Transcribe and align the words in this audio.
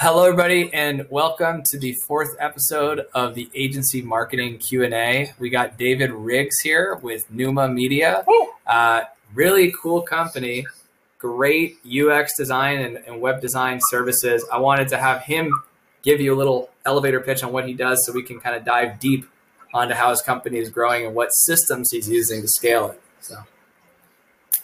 Hello, 0.00 0.22
everybody, 0.22 0.72
and 0.72 1.08
welcome 1.10 1.64
to 1.70 1.76
the 1.76 1.92
fourth 2.06 2.36
episode 2.38 3.06
of 3.16 3.34
the 3.34 3.50
Agency 3.52 4.00
Marketing 4.00 4.56
Q 4.56 4.84
and 4.84 4.94
A. 4.94 5.32
We 5.40 5.50
got 5.50 5.76
David 5.76 6.12
Riggs 6.12 6.60
here 6.60 6.94
with 7.02 7.28
Numa 7.32 7.68
Media. 7.68 8.24
Uh, 8.64 9.02
really 9.34 9.72
cool 9.72 10.02
company, 10.02 10.64
great 11.18 11.78
UX 11.84 12.36
design 12.36 12.78
and, 12.78 12.98
and 13.08 13.20
web 13.20 13.40
design 13.40 13.80
services. 13.90 14.46
I 14.52 14.58
wanted 14.58 14.86
to 14.90 14.98
have 14.98 15.22
him 15.22 15.52
give 16.04 16.20
you 16.20 16.32
a 16.32 16.36
little 16.36 16.70
elevator 16.86 17.18
pitch 17.18 17.42
on 17.42 17.50
what 17.50 17.66
he 17.66 17.74
does, 17.74 18.06
so 18.06 18.12
we 18.12 18.22
can 18.22 18.38
kind 18.38 18.54
of 18.54 18.64
dive 18.64 19.00
deep 19.00 19.28
onto 19.74 19.94
how 19.94 20.10
his 20.10 20.22
company 20.22 20.58
is 20.58 20.70
growing 20.70 21.06
and 21.06 21.14
what 21.16 21.30
systems 21.30 21.90
he's 21.90 22.08
using 22.08 22.42
to 22.42 22.46
scale 22.46 22.90
it. 22.90 23.02
So. 23.18 23.38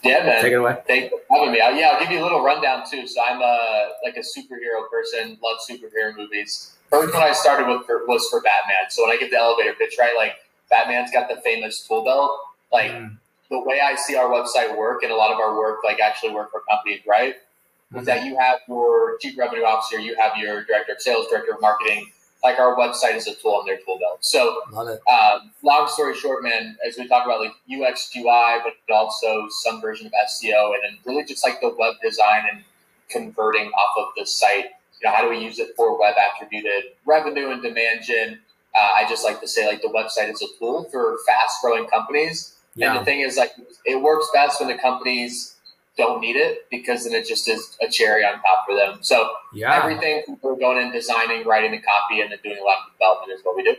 Yeah, 0.05 0.23
man. 0.23 0.41
Take 0.41 0.53
it 0.53 0.57
away. 0.57 0.77
Thanks 0.85 1.09
for 1.09 1.35
having 1.35 1.51
me. 1.51 1.57
Yeah, 1.57 1.89
I'll 1.93 1.99
give 1.99 2.11
you 2.11 2.21
a 2.21 2.23
little 2.23 2.43
rundown 2.43 2.83
too. 2.89 3.07
So 3.07 3.21
I'm 3.23 3.41
a 3.41 3.89
like 4.03 4.15
a 4.17 4.19
superhero 4.19 4.89
person. 4.89 5.37
Love 5.43 5.57
superhero 5.67 6.15
movies. 6.15 6.73
First 6.91 7.13
one 7.13 7.23
I 7.23 7.33
started 7.33 7.67
with 7.67 7.85
for, 7.87 8.05
was 8.05 8.27
for 8.29 8.41
Batman. 8.41 8.89
So 8.89 9.03
when 9.03 9.11
I 9.11 9.19
get 9.19 9.31
the 9.31 9.37
elevator 9.37 9.73
pitch, 9.73 9.95
right, 9.97 10.13
like 10.15 10.35
Batman's 10.69 11.11
got 11.11 11.27
the 11.27 11.41
famous 11.41 11.87
tool 11.87 12.03
belt. 12.03 12.39
Like 12.71 12.91
mm. 12.91 13.17
the 13.49 13.59
way 13.59 13.79
I 13.81 13.95
see 13.95 14.15
our 14.15 14.29
website 14.29 14.77
work, 14.77 15.01
and 15.01 15.11
a 15.11 15.15
lot 15.15 15.31
of 15.31 15.39
our 15.39 15.57
work, 15.57 15.79
like 15.83 15.99
actually 15.99 16.33
work 16.33 16.51
for 16.51 16.61
companies, 16.69 17.01
right, 17.07 17.35
mm-hmm. 17.35 17.99
is 17.99 18.05
that 18.05 18.25
you 18.25 18.37
have 18.37 18.59
your 18.67 19.17
chief 19.17 19.37
revenue 19.37 19.63
officer, 19.63 19.99
you 19.99 20.15
have 20.19 20.37
your 20.37 20.63
director 20.65 20.93
of 20.93 21.01
sales, 21.01 21.27
director 21.29 21.53
of 21.53 21.61
marketing, 21.61 22.11
like 22.45 22.59
our 22.59 22.75
website 22.77 23.15
is 23.15 23.25
a 23.25 23.33
tool 23.33 23.55
on 23.55 23.65
their 23.65 23.77
tool 23.77 23.97
belt. 23.97 24.19
So, 24.21 24.61
um, 24.77 25.51
long 25.63 25.87
story 25.87 26.15
short, 26.15 26.43
man, 26.43 26.77
as 26.87 26.95
we 26.95 27.07
talk 27.07 27.25
about 27.25 27.39
like 27.39 27.53
UX, 27.67 28.11
UI, 28.15 28.61
but 28.63 28.73
also 28.93 29.47
some 29.49 29.81
version 29.81 30.05
of 30.05 30.13
SEO, 30.13 30.75
and 30.75 30.83
then 30.83 30.97
really 31.05 31.25
just 31.25 31.43
like 31.43 31.59
the 31.59 31.75
web 31.79 31.95
design 32.03 32.43
and 32.51 32.63
converting 33.09 33.69
off 33.69 33.97
of 33.97 34.13
the 34.15 34.27
site. 34.27 34.65
You 35.01 35.09
know, 35.09 35.15
how 35.15 35.23
do 35.23 35.29
we 35.29 35.39
use 35.39 35.57
it 35.57 35.69
for 35.75 35.99
web 35.99 36.13
attributed 36.17 36.83
revenue 37.03 37.49
and 37.49 37.63
demand 37.63 38.01
gen? 38.05 38.39
Uh, 38.75 38.89
I 38.93 39.09
just 39.09 39.23
like 39.23 39.41
to 39.41 39.47
say 39.47 39.65
like 39.65 39.81
the 39.81 39.87
website 39.87 40.31
is 40.31 40.41
a 40.43 40.59
tool 40.59 40.87
for 40.91 41.17
fast 41.25 41.61
growing 41.63 41.87
companies. 41.87 42.55
Yeah. 42.75 42.91
And 42.91 42.99
the 42.99 43.05
thing 43.05 43.21
is 43.21 43.37
like 43.37 43.53
it 43.85 43.99
works 44.03 44.27
best 44.35 44.59
when 44.59 44.69
the 44.69 44.77
companies 44.77 45.54
don't 45.97 46.19
need 46.19 46.35
it 46.35 46.69
because 46.69 47.05
then 47.05 47.13
it 47.13 47.27
just 47.27 47.47
is 47.47 47.77
a 47.81 47.89
cherry 47.89 48.23
on 48.25 48.33
top 48.33 48.65
for 48.67 48.75
them. 48.75 48.99
So 49.01 49.29
yeah. 49.53 49.81
everything 49.81 50.37
we're 50.41 50.55
going 50.55 50.85
in 50.85 50.91
designing, 50.91 51.45
writing 51.45 51.71
the 51.71 51.79
copy, 51.79 52.21
and 52.21 52.31
then 52.31 52.39
doing 52.43 52.57
a 52.59 52.63
lot 52.63 52.77
of 52.85 52.93
development 52.93 53.37
is 53.37 53.45
what 53.45 53.55
we 53.55 53.63
do. 53.63 53.75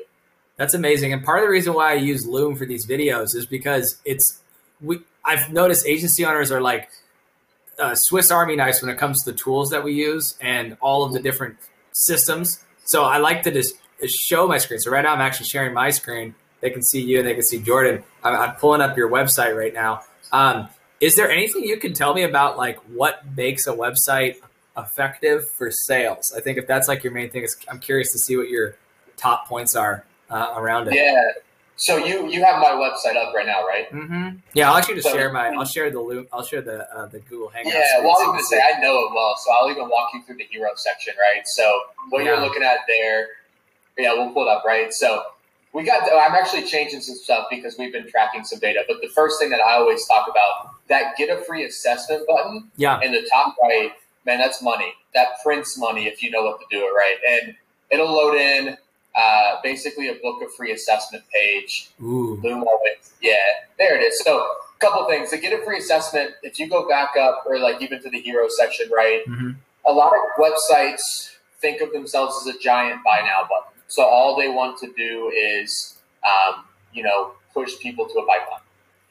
That's 0.57 0.75
amazing. 0.75 1.13
And 1.13 1.23
part 1.23 1.39
of 1.39 1.45
the 1.45 1.51
reason 1.51 1.75
why 1.75 1.93
I 1.93 1.95
use 1.95 2.27
Loom 2.27 2.57
for 2.57 2.65
these 2.65 2.87
videos 2.87 3.35
is 3.35 3.45
because 3.47 4.01
it's 4.05 4.41
we 4.81 5.01
I've 5.25 5.53
noticed 5.53 5.87
agency 5.87 6.25
owners 6.25 6.51
are 6.51 6.61
like 6.61 6.89
uh, 7.79 7.95
Swiss 7.95 8.31
Army 8.31 8.57
knives 8.57 8.81
when 8.81 8.91
it 8.91 8.97
comes 8.97 9.23
to 9.25 9.33
the 9.33 9.37
tools 9.37 9.71
that 9.71 9.85
we 9.85 9.93
use 9.93 10.37
and 10.41 10.77
all 10.81 11.05
of 11.05 11.13
the 11.13 11.21
different 11.21 11.57
systems. 11.93 12.65
So 12.85 13.05
I 13.05 13.19
like 13.19 13.43
to 13.43 13.51
just 13.51 13.75
show 14.07 14.47
my 14.47 14.59
screen. 14.59 14.81
So 14.81 14.91
right 14.91 15.03
now 15.03 15.13
I'm 15.13 15.21
actually 15.21 15.47
sharing 15.47 15.75
my 15.75 15.91
screen. 15.91 16.35
They 16.61 16.71
can 16.71 16.83
see 16.83 17.03
you 17.03 17.19
and 17.19 17.27
they 17.27 17.35
can 17.35 17.43
see 17.43 17.59
Jordan. 17.59 18.03
I'm, 18.23 18.35
I'm 18.35 18.55
pulling 18.57 18.81
up 18.81 18.97
your 18.97 19.11
website 19.11 19.57
right 19.57 19.75
now. 19.75 20.03
Um, 20.33 20.69
is 21.01 21.17
there 21.17 21.31
anything 21.31 21.65
you 21.65 21.77
can 21.77 21.93
tell 21.93 22.15
me 22.15 22.23
about 22.23 22.57
like 22.57 22.79
what 22.89 23.23
makes 23.37 23.67
a 23.67 23.73
website 23.73 24.37
effective 24.77 25.49
for 25.49 25.71
sales? 25.71 26.33
I 26.37 26.41
think 26.41 26.59
if 26.59 26.67
that's 26.67 26.89
like 26.89 27.05
your 27.05 27.13
main 27.13 27.31
thing, 27.31 27.47
I'm 27.69 27.79
curious 27.79 28.13
to 28.13 28.19
see 28.19 28.37
what 28.37 28.49
your 28.49 28.77
top 29.17 29.49
points 29.49 29.77
are 29.77 30.05
uh, 30.31 30.55
around 30.57 30.89
it. 30.89 30.95
Yeah. 30.95 31.23
So 31.79 31.99
you 31.99 32.27
you 32.29 32.43
have 32.43 32.59
my 32.59 32.71
website 32.71 33.17
up 33.17 33.35
right 33.35 33.45
now, 33.45 33.67
right? 33.67 33.91
Mm-hmm. 33.91 34.39
Yeah, 34.55 34.71
I'll 34.71 34.79
actually 34.79 34.95
just 34.95 35.09
so, 35.09 35.15
share 35.15 35.31
my. 35.31 35.49
I'll 35.49 35.67
share 35.67 35.91
the 35.91 36.01
loop. 36.01 36.27
I'll 36.33 36.43
share 36.43 36.63
the 36.63 36.91
uh, 36.91 37.07
the 37.07 37.19
Google 37.21 37.49
Hangout. 37.49 37.75
Yeah, 37.75 38.01
well, 38.01 38.17
I 38.17 38.27
was 38.27 38.27
going 38.29 38.39
to 38.39 38.45
say 38.45 38.63
I 38.75 38.81
know 38.81 38.99
it 39.01 39.13
well, 39.15 39.37
so 39.37 39.53
I'll 39.53 39.71
even 39.71 39.91
walk 39.91 40.09
you 40.15 40.23
through 40.23 40.37
the 40.37 40.47
hero 40.51 40.71
section, 40.77 41.13
right? 41.19 41.47
So 41.47 41.81
what 42.09 42.25
yeah. 42.25 42.31
you're 42.31 42.41
looking 42.41 42.63
at 42.63 42.79
there, 42.89 43.27
yeah, 43.99 44.15
we'll 44.15 44.33
pull 44.33 44.45
it 44.45 44.49
up, 44.49 44.65
right? 44.65 44.91
So 44.91 45.23
we 45.75 45.85
got. 45.85 46.03
I'm 46.05 46.35
actually 46.35 46.65
changing 46.65 47.03
some 47.03 47.17
stuff 47.17 47.49
because 47.51 47.77
we've 47.79 47.93
been 47.93 48.09
tracking 48.09 48.43
some 48.45 48.59
data. 48.59 48.83
But 48.89 49.03
the 49.03 49.09
first 49.09 49.39
thing 49.39 49.51
that 49.51 49.61
I 49.61 49.75
always 49.75 50.07
talk 50.07 50.29
about 50.31 50.76
that 50.89 51.17
get 51.17 51.37
a 51.37 51.43
free 51.43 51.65
assessment 51.65 52.27
button. 52.27 52.71
Yeah. 52.77 53.01
In 53.03 53.13
the 53.13 53.27
top 53.31 53.57
right, 53.63 53.93
man, 54.25 54.39
that's 54.39 54.63
money. 54.63 54.93
That 55.15 55.29
prints 55.43 55.79
money 55.79 56.07
if 56.07 56.23
you 56.23 56.31
know 56.31 56.45
what 56.45 56.61
to 56.61 56.67
do 56.71 56.85
it 56.85 56.91
right, 56.91 57.17
and 57.29 57.55
it'll 57.91 58.13
load 58.13 58.37
in. 58.37 58.77
Uh, 59.15 59.57
basically, 59.63 60.09
a 60.11 60.15
book 60.17 60.43
of 60.43 60.53
free 60.55 60.73
assessment 60.73 61.25
page. 61.35 61.89
Ooh. 62.03 62.39
Always, 62.45 63.15
yeah, 63.23 63.37
there 63.79 63.99
it 63.99 64.03
is. 64.03 64.23
So, 64.23 64.39
a 64.39 64.79
couple 64.79 65.07
things 65.09 65.31
to 65.31 65.39
get 65.39 65.59
a 65.59 65.65
free 65.65 65.79
assessment. 65.79 66.33
If 66.43 66.59
you 66.59 66.69
go 66.69 66.87
back 66.87 67.17
up, 67.19 67.45
or 67.47 67.59
like 67.59 67.81
even 67.81 68.03
to 68.03 68.11
the 68.11 68.21
hero 68.21 68.47
section, 68.49 68.91
right? 68.95 69.23
Mm-hmm. 69.27 69.53
A 69.87 69.93
lot 69.93 70.13
of 70.13 70.21
websites 70.39 71.37
think 71.61 71.81
of 71.81 71.93
themselves 71.93 72.47
as 72.47 72.55
a 72.55 72.59
giant 72.59 73.03
buy 73.05 73.21
now 73.21 73.43
button. 73.43 73.81
So 73.89 74.03
all 74.05 74.37
they 74.37 74.49
want 74.49 74.79
to 74.81 74.93
do 74.97 75.33
is, 75.35 75.97
um, 76.25 76.65
you 76.93 77.03
know, 77.03 77.33
push 77.55 77.79
people 77.79 78.07
to 78.07 78.19
a 78.19 78.27
pipeline. 78.27 78.61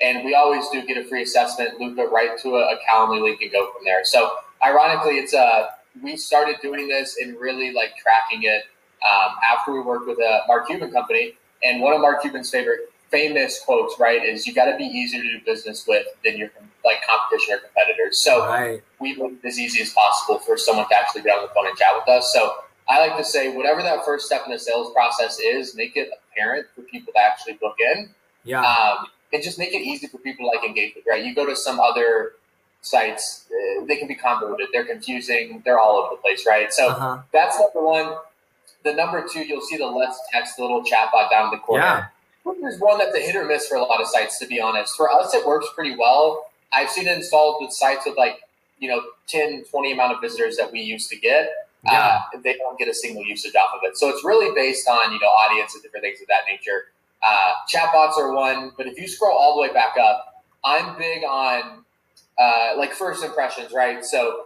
And 0.01 0.25
we 0.25 0.35
always 0.35 0.67
do 0.69 0.85
get 0.85 0.97
a 0.97 1.05
free 1.05 1.23
assessment, 1.23 1.79
loop 1.79 1.97
it 1.97 2.11
right 2.11 2.37
to 2.39 2.55
a, 2.55 2.73
a 2.73 2.79
Calendly 2.89 3.21
link, 3.21 3.41
and 3.41 3.51
go 3.51 3.71
from 3.71 3.85
there. 3.85 4.03
So 4.03 4.31
ironically, 4.63 5.15
it's 5.15 5.33
a 5.33 5.39
uh, 5.39 5.67
we 6.03 6.17
started 6.17 6.57
doing 6.61 6.87
this 6.87 7.17
and 7.21 7.39
really 7.39 7.71
like 7.71 7.95
tracking 7.95 8.43
it 8.43 8.63
um, 9.05 9.35
after 9.49 9.71
we 9.71 9.79
worked 9.79 10.07
with 10.07 10.19
a 10.19 10.41
Mark 10.47 10.67
Cuban 10.67 10.91
company. 10.91 11.33
And 11.63 11.81
one 11.81 11.93
of 11.93 12.01
Mark 12.01 12.21
Cuban's 12.21 12.49
favorite 12.49 12.91
famous 13.09 13.61
quotes, 13.63 13.97
right, 13.99 14.23
is 14.23 14.45
you 14.45 14.53
got 14.53 14.65
to 14.65 14.77
be 14.77 14.83
easier 14.83 15.21
to 15.21 15.29
do 15.29 15.45
business 15.45 15.85
with 15.87 16.05
than 16.23 16.37
your 16.37 16.49
like 16.83 16.97
competition 17.07 17.55
or 17.55 17.57
competitors. 17.59 18.21
So 18.21 18.45
right. 18.45 18.83
we 18.99 19.15
make 19.15 19.39
it 19.43 19.47
as 19.47 19.59
easy 19.59 19.81
as 19.81 19.91
possible 19.93 20.39
for 20.39 20.57
someone 20.57 20.87
to 20.89 20.95
actually 20.95 21.21
get 21.21 21.37
on 21.37 21.43
the 21.43 21.53
phone 21.53 21.67
and 21.67 21.77
chat 21.77 21.89
with 21.95 22.07
us. 22.09 22.31
So 22.33 22.55
I 22.87 22.99
like 22.99 23.17
to 23.17 23.23
say, 23.23 23.55
whatever 23.55 23.81
that 23.81 24.05
first 24.05 24.27
step 24.27 24.43
in 24.45 24.51
the 24.51 24.59
sales 24.59 24.91
process 24.93 25.39
is, 25.39 25.75
make 25.75 25.95
it 25.95 26.09
apparent 26.31 26.67
for 26.75 26.81
people 26.81 27.13
to 27.13 27.19
actually 27.19 27.53
book 27.53 27.75
in. 27.79 28.09
Yeah. 28.43 28.61
Um, 28.61 29.07
and 29.35 29.43
just 29.43 29.59
make 29.59 29.73
it 29.73 29.81
easy 29.81 30.07
for 30.07 30.17
people 30.19 30.49
to 30.49 30.57
like 30.57 30.65
engage 30.65 30.95
with, 30.95 31.05
right? 31.05 31.23
You 31.23 31.35
go 31.35 31.45
to 31.45 31.55
some 31.55 31.79
other 31.79 32.33
sites, 32.81 33.45
uh, 33.51 33.85
they 33.85 33.97
can 33.97 34.07
be 34.07 34.15
convoluted, 34.15 34.67
they're 34.71 34.85
confusing, 34.85 35.61
they're 35.65 35.77
all 35.77 35.97
over 35.97 36.15
the 36.15 36.21
place, 36.21 36.45
right? 36.47 36.71
So 36.71 36.89
uh-huh. 36.89 37.21
that's 37.33 37.59
number 37.59 37.85
one. 37.85 38.15
The 38.83 38.93
number 38.93 39.25
two, 39.31 39.41
you'll 39.41 39.61
see 39.61 39.77
the 39.77 39.87
let's 39.87 40.19
text, 40.31 40.57
little 40.59 40.83
chatbot 40.83 41.29
down 41.29 41.45
in 41.45 41.51
the 41.51 41.57
corner. 41.57 42.11
Yeah. 42.45 42.53
There's 42.61 42.79
one 42.79 42.99
that's 42.99 43.15
a 43.15 43.19
hit 43.19 43.35
or 43.35 43.43
miss 43.43 43.67
for 43.67 43.75
a 43.75 43.83
lot 43.83 43.99
of 43.99 44.07
sites, 44.07 44.39
to 44.39 44.47
be 44.47 44.61
honest. 44.61 44.95
For 44.95 45.11
us, 45.11 45.33
it 45.33 45.45
works 45.45 45.67
pretty 45.75 45.95
well. 45.97 46.45
I've 46.71 46.91
seen 46.91 47.07
it 47.07 47.17
installed 47.17 47.57
with 47.59 47.73
sites 47.73 48.05
with 48.05 48.17
like, 48.17 48.41
you 48.79 48.87
know, 48.87 49.01
10, 49.27 49.65
20 49.71 49.91
amount 49.91 50.13
of 50.13 50.21
visitors 50.21 50.55
that 50.57 50.71
we 50.71 50.81
used 50.81 51.09
to 51.09 51.17
get 51.17 51.49
yeah. 51.85 52.21
Uh, 52.33 52.39
they 52.43 52.55
don't 52.55 52.77
get 52.77 52.87
a 52.87 52.93
single 52.93 53.23
usage 53.23 53.55
off 53.55 53.69
of 53.75 53.81
it. 53.83 53.97
So 53.97 54.09
it's 54.09 54.23
really 54.23 54.53
based 54.55 54.87
on 54.87 55.11
you 55.13 55.19
know 55.19 55.27
audience 55.27 55.73
and 55.73 55.83
different 55.83 56.03
things 56.03 56.21
of 56.21 56.27
that 56.27 56.41
nature. 56.49 56.85
Uh, 57.25 57.53
chatbots 57.73 58.17
are 58.17 58.33
one, 58.33 58.71
but 58.77 58.85
if 58.87 58.99
you 58.99 59.07
scroll 59.07 59.35
all 59.35 59.55
the 59.55 59.61
way 59.61 59.73
back 59.73 59.95
up, 59.99 60.43
I'm 60.63 60.97
big 60.97 61.23
on 61.23 61.83
uh, 62.37 62.73
like 62.77 62.93
first 62.93 63.23
impressions, 63.23 63.71
right? 63.73 64.03
So 64.03 64.45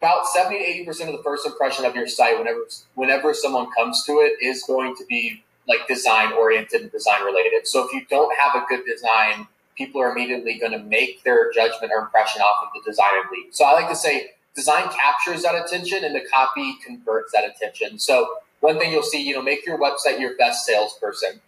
about 0.00 0.26
70 0.28 0.58
to 0.58 0.64
80 0.64 0.84
percent 0.84 1.10
of 1.10 1.16
the 1.16 1.22
first 1.22 1.46
impression 1.46 1.84
of 1.84 1.94
your 1.94 2.06
site, 2.06 2.38
whenever 2.38 2.60
whenever 2.94 3.34
someone 3.34 3.68
comes 3.76 4.04
to 4.06 4.12
it, 4.12 4.34
is 4.40 4.62
going 4.62 4.94
to 4.96 5.04
be 5.06 5.42
like 5.66 5.86
design 5.88 6.32
oriented 6.32 6.82
and 6.82 6.92
design 6.92 7.22
related. 7.24 7.66
So 7.66 7.84
if 7.86 7.92
you 7.92 8.02
don't 8.08 8.34
have 8.38 8.54
a 8.54 8.64
good 8.68 8.84
design, 8.86 9.46
people 9.76 10.00
are 10.00 10.10
immediately 10.10 10.58
going 10.58 10.72
to 10.72 10.78
make 10.78 11.22
their 11.24 11.52
judgment 11.52 11.92
or 11.94 12.02
impression 12.02 12.42
off 12.42 12.66
of 12.66 12.68
the 12.74 12.90
design 12.90 13.10
and 13.22 13.30
lead. 13.30 13.54
So 13.54 13.64
I 13.64 13.72
like 13.72 13.88
to 13.88 13.96
say 13.96 14.30
design 14.54 14.88
captures 14.88 15.42
that 15.42 15.54
attention 15.54 16.04
and 16.04 16.14
the 16.14 16.24
copy 16.32 16.76
converts 16.84 17.32
that 17.32 17.44
attention. 17.44 17.98
So 17.98 18.38
one 18.60 18.78
thing 18.78 18.92
you'll 18.92 19.02
see, 19.02 19.22
you 19.22 19.34
know, 19.34 19.42
make 19.42 19.64
your 19.64 19.78
website 19.78 20.18
your 20.18 20.36
best 20.36 20.66
salesperson. 20.66 21.40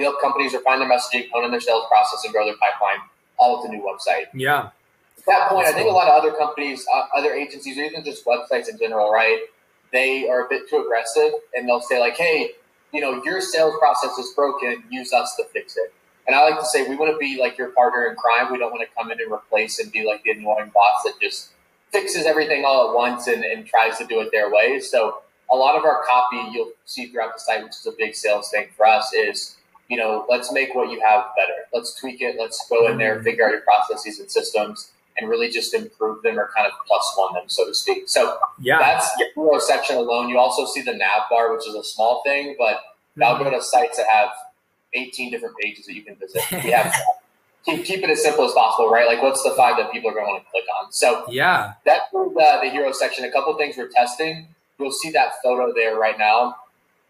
We 0.00 0.04
help 0.04 0.18
companies 0.18 0.54
refine 0.54 0.78
their 0.78 0.88
messaging, 0.88 1.28
hone 1.30 1.44
in 1.44 1.50
their 1.50 1.60
sales 1.60 1.84
process, 1.86 2.24
and 2.24 2.32
grow 2.32 2.46
their 2.46 2.56
pipeline 2.56 3.06
all 3.36 3.60
with 3.60 3.70
the 3.70 3.76
new 3.76 3.82
website. 3.82 4.28
Yeah. 4.32 4.70
At 5.18 5.26
that 5.26 5.48
point, 5.50 5.66
That's 5.66 5.74
I 5.74 5.76
think 5.76 5.88
cool. 5.88 5.94
a 5.94 5.98
lot 5.98 6.08
of 6.08 6.14
other 6.14 6.34
companies, 6.34 6.86
uh, 6.90 7.02
other 7.14 7.34
agencies, 7.34 7.76
or 7.76 7.82
even 7.82 8.02
just 8.02 8.24
websites 8.24 8.70
in 8.70 8.78
general, 8.78 9.12
right? 9.12 9.40
They 9.92 10.26
are 10.26 10.46
a 10.46 10.48
bit 10.48 10.70
too 10.70 10.78
aggressive, 10.78 11.34
and 11.54 11.68
they'll 11.68 11.82
say 11.82 12.00
like, 12.00 12.16
"Hey, 12.16 12.52
you 12.94 13.02
know, 13.02 13.22
your 13.24 13.42
sales 13.42 13.74
process 13.78 14.16
is 14.16 14.32
broken. 14.32 14.84
Use 14.88 15.12
us 15.12 15.36
to 15.36 15.44
fix 15.52 15.76
it." 15.76 15.92
And 16.26 16.34
I 16.34 16.48
like 16.48 16.58
to 16.58 16.64
say 16.64 16.88
we 16.88 16.96
want 16.96 17.12
to 17.12 17.18
be 17.18 17.38
like 17.38 17.58
your 17.58 17.68
partner 17.72 18.06
in 18.06 18.16
crime. 18.16 18.50
We 18.50 18.56
don't 18.56 18.70
want 18.70 18.80
to 18.80 18.88
come 18.96 19.10
in 19.10 19.20
and 19.20 19.30
replace 19.30 19.80
and 19.80 19.92
be 19.92 20.06
like 20.06 20.22
the 20.22 20.30
annoying 20.30 20.70
boss 20.72 21.02
that 21.04 21.20
just 21.20 21.50
fixes 21.92 22.24
everything 22.24 22.64
all 22.64 22.88
at 22.88 22.96
once 22.96 23.26
and, 23.26 23.44
and 23.44 23.66
tries 23.66 23.98
to 23.98 24.06
do 24.06 24.20
it 24.20 24.30
their 24.32 24.50
way. 24.50 24.80
So 24.80 25.20
a 25.52 25.56
lot 25.56 25.76
of 25.76 25.84
our 25.84 26.02
copy 26.08 26.40
you'll 26.52 26.72
see 26.86 27.08
throughout 27.08 27.34
the 27.34 27.40
site, 27.40 27.64
which 27.64 27.72
is 27.72 27.86
a 27.86 27.92
big 27.98 28.14
sales 28.14 28.48
thing 28.50 28.68
for 28.76 28.86
us, 28.86 29.12
is 29.12 29.56
you 29.90 29.98
know 29.98 30.24
let's 30.30 30.50
make 30.52 30.74
what 30.74 30.90
you 30.90 31.00
have 31.00 31.24
better. 31.36 31.52
Let's 31.74 31.94
tweak 32.00 32.22
it. 32.22 32.36
Let's 32.38 32.66
go 32.70 32.90
in 32.90 32.96
there, 32.96 33.22
figure 33.22 33.44
out 33.44 33.50
your 33.50 33.60
processes 33.60 34.18
and 34.20 34.30
systems, 34.30 34.90
and 35.18 35.28
really 35.28 35.50
just 35.50 35.74
improve 35.74 36.22
them 36.22 36.38
or 36.38 36.48
kind 36.56 36.66
of 36.66 36.72
plus 36.86 37.12
one 37.16 37.34
them, 37.34 37.44
so 37.48 37.66
to 37.66 37.74
speak. 37.74 38.04
So 38.06 38.38
yeah, 38.60 38.78
that's 38.78 39.12
the 39.16 39.26
hero 39.34 39.58
section 39.58 39.96
alone. 39.96 40.30
You 40.30 40.38
also 40.38 40.64
see 40.64 40.80
the 40.80 40.94
nav 40.94 41.28
bar, 41.28 41.54
which 41.54 41.68
is 41.68 41.74
a 41.74 41.84
small 41.84 42.22
thing, 42.24 42.54
but 42.58 42.80
now 43.16 43.34
mm-hmm. 43.34 43.44
go 43.44 43.50
to 43.50 43.62
sites 43.62 43.98
that 43.98 44.06
have 44.06 44.30
18 44.94 45.30
different 45.30 45.56
pages 45.58 45.86
that 45.86 45.94
you 45.94 46.02
can 46.02 46.16
visit. 46.16 46.42
We 46.64 46.70
have 46.70 46.94
keep, 47.64 47.84
keep 47.84 48.02
it 48.02 48.10
as 48.10 48.22
simple 48.22 48.44
as 48.44 48.52
possible, 48.52 48.90
right? 48.90 49.06
Like, 49.06 49.22
what's 49.22 49.42
the 49.42 49.50
five 49.56 49.76
that 49.76 49.92
people 49.92 50.10
are 50.10 50.14
going 50.14 50.26
to 50.26 50.32
want 50.32 50.44
to 50.44 50.50
click 50.50 50.64
on? 50.80 50.92
So, 50.92 51.24
yeah, 51.28 51.74
that's 51.84 52.10
the, 52.12 52.58
the 52.62 52.70
hero 52.70 52.92
section. 52.92 53.24
A 53.24 53.32
couple 53.32 53.56
things 53.56 53.76
we're 53.76 53.88
testing. 53.88 54.48
you'll 54.78 54.92
see 54.92 55.10
that 55.10 55.32
photo 55.42 55.72
there 55.74 55.96
right 55.96 56.18
now. 56.18 56.56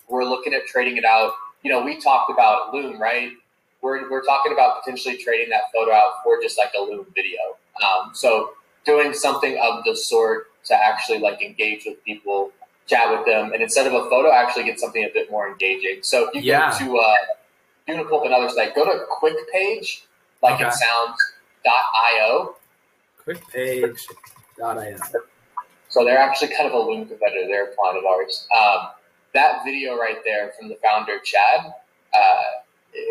We're 0.08 0.24
looking 0.24 0.54
at 0.54 0.66
trading 0.66 0.96
it 0.96 1.04
out. 1.04 1.32
You 1.62 1.70
know, 1.70 1.82
we 1.82 2.00
talked 2.00 2.30
about 2.30 2.72
Loom, 2.74 3.00
right? 3.00 3.32
We're, 3.82 4.10
we're 4.10 4.24
talking 4.24 4.52
about 4.52 4.82
potentially 4.82 5.16
trading 5.16 5.48
that 5.50 5.64
photo 5.72 5.92
out 5.92 6.14
for 6.24 6.40
just 6.42 6.58
like 6.58 6.70
a 6.76 6.80
Loom 6.80 7.06
video. 7.14 7.38
Um, 7.84 8.10
so 8.14 8.52
doing 8.84 9.12
something 9.12 9.58
of 9.62 9.84
the 9.84 9.94
sort 9.96 10.48
to 10.66 10.74
actually 10.74 11.18
like 11.18 11.42
engage 11.42 11.84
with 11.86 12.02
people, 12.04 12.50
chat 12.86 13.10
with 13.10 13.26
them, 13.26 13.52
and 13.52 13.62
instead 13.62 13.86
of 13.86 13.94
a 13.94 14.08
photo, 14.10 14.32
actually 14.32 14.64
get 14.64 14.78
something 14.80 15.04
a 15.04 15.10
bit 15.12 15.30
more 15.30 15.48
engaging. 15.48 16.00
So 16.02 16.28
if 16.28 16.34
you 16.34 16.42
Yeah. 16.42 16.70
go 16.70 16.78
to 16.86 16.98
uh, 16.98 17.14
you 17.88 17.94
want 17.94 18.06
to 18.06 18.10
pull 18.10 18.20
up 18.20 18.26
another 18.26 18.48
site, 18.48 18.74
go 18.74 18.84
to 18.84 19.04
Quick 19.10 19.36
Page, 19.52 20.04
like 20.42 20.54
Okay. 20.54 20.66
it 20.68 20.72
sounds. 20.72 21.16
Dot 21.64 21.84
io. 22.14 22.56
Quickpage.io. 23.26 24.96
So 25.88 26.04
they're 26.04 26.18
actually 26.18 26.54
kind 26.54 26.68
of 26.68 26.72
a 26.72 26.78
Loom 26.78 27.06
competitor. 27.06 27.46
They're 27.46 27.70
a 27.72 27.74
client 27.76 27.98
of 27.98 28.04
ours. 28.06 28.46
Um, 28.58 28.88
that 29.34 29.62
video 29.64 29.96
right 29.96 30.18
there 30.24 30.52
from 30.58 30.68
the 30.68 30.76
founder, 30.82 31.18
Chad, 31.20 31.72
uh, 32.14 32.42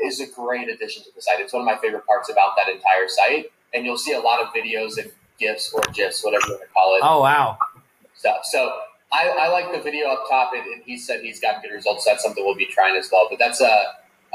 is 0.04 0.20
a 0.20 0.28
great 0.28 0.68
addition 0.70 1.04
to 1.04 1.10
the 1.16 1.22
site. 1.22 1.40
It's 1.40 1.54
one 1.54 1.62
of 1.62 1.66
my 1.66 1.78
favorite 1.78 2.06
parts 2.06 2.30
about 2.30 2.56
that 2.58 2.68
entire 2.70 3.08
site. 3.08 3.46
And 3.74 3.86
you'll 3.86 3.98
see 3.98 4.14
a 4.14 4.20
lot 4.20 4.42
of 4.42 4.48
videos 4.54 4.98
and 4.98 5.12
GIFs 5.40 5.72
or 5.74 5.82
GIFs, 5.94 6.24
whatever 6.24 6.44
you 6.48 6.54
want 6.54 6.64
to 6.64 6.68
call 6.70 6.96
it, 6.96 7.02
Oh 7.04 7.22
wow. 7.22 7.58
stuff. 8.16 8.40
So 8.44 8.80
I, 9.12 9.28
I 9.40 9.48
like 9.50 9.72
the 9.72 9.80
video 9.82 10.08
up 10.10 10.24
top, 10.30 10.52
and, 10.54 10.66
and 10.66 10.84
he 10.84 10.98
said 10.98 11.22
he's 11.22 11.40
gotten 11.40 11.62
good 11.62 11.72
results. 11.74 12.04
That's 12.06 12.24
something 12.24 12.44
we'll 12.46 12.56
be 12.56 12.66
trying 12.66 12.96
as 12.98 13.10
well. 13.12 13.28
But 13.30 13.40
that's 13.40 13.62
a, 13.62 13.84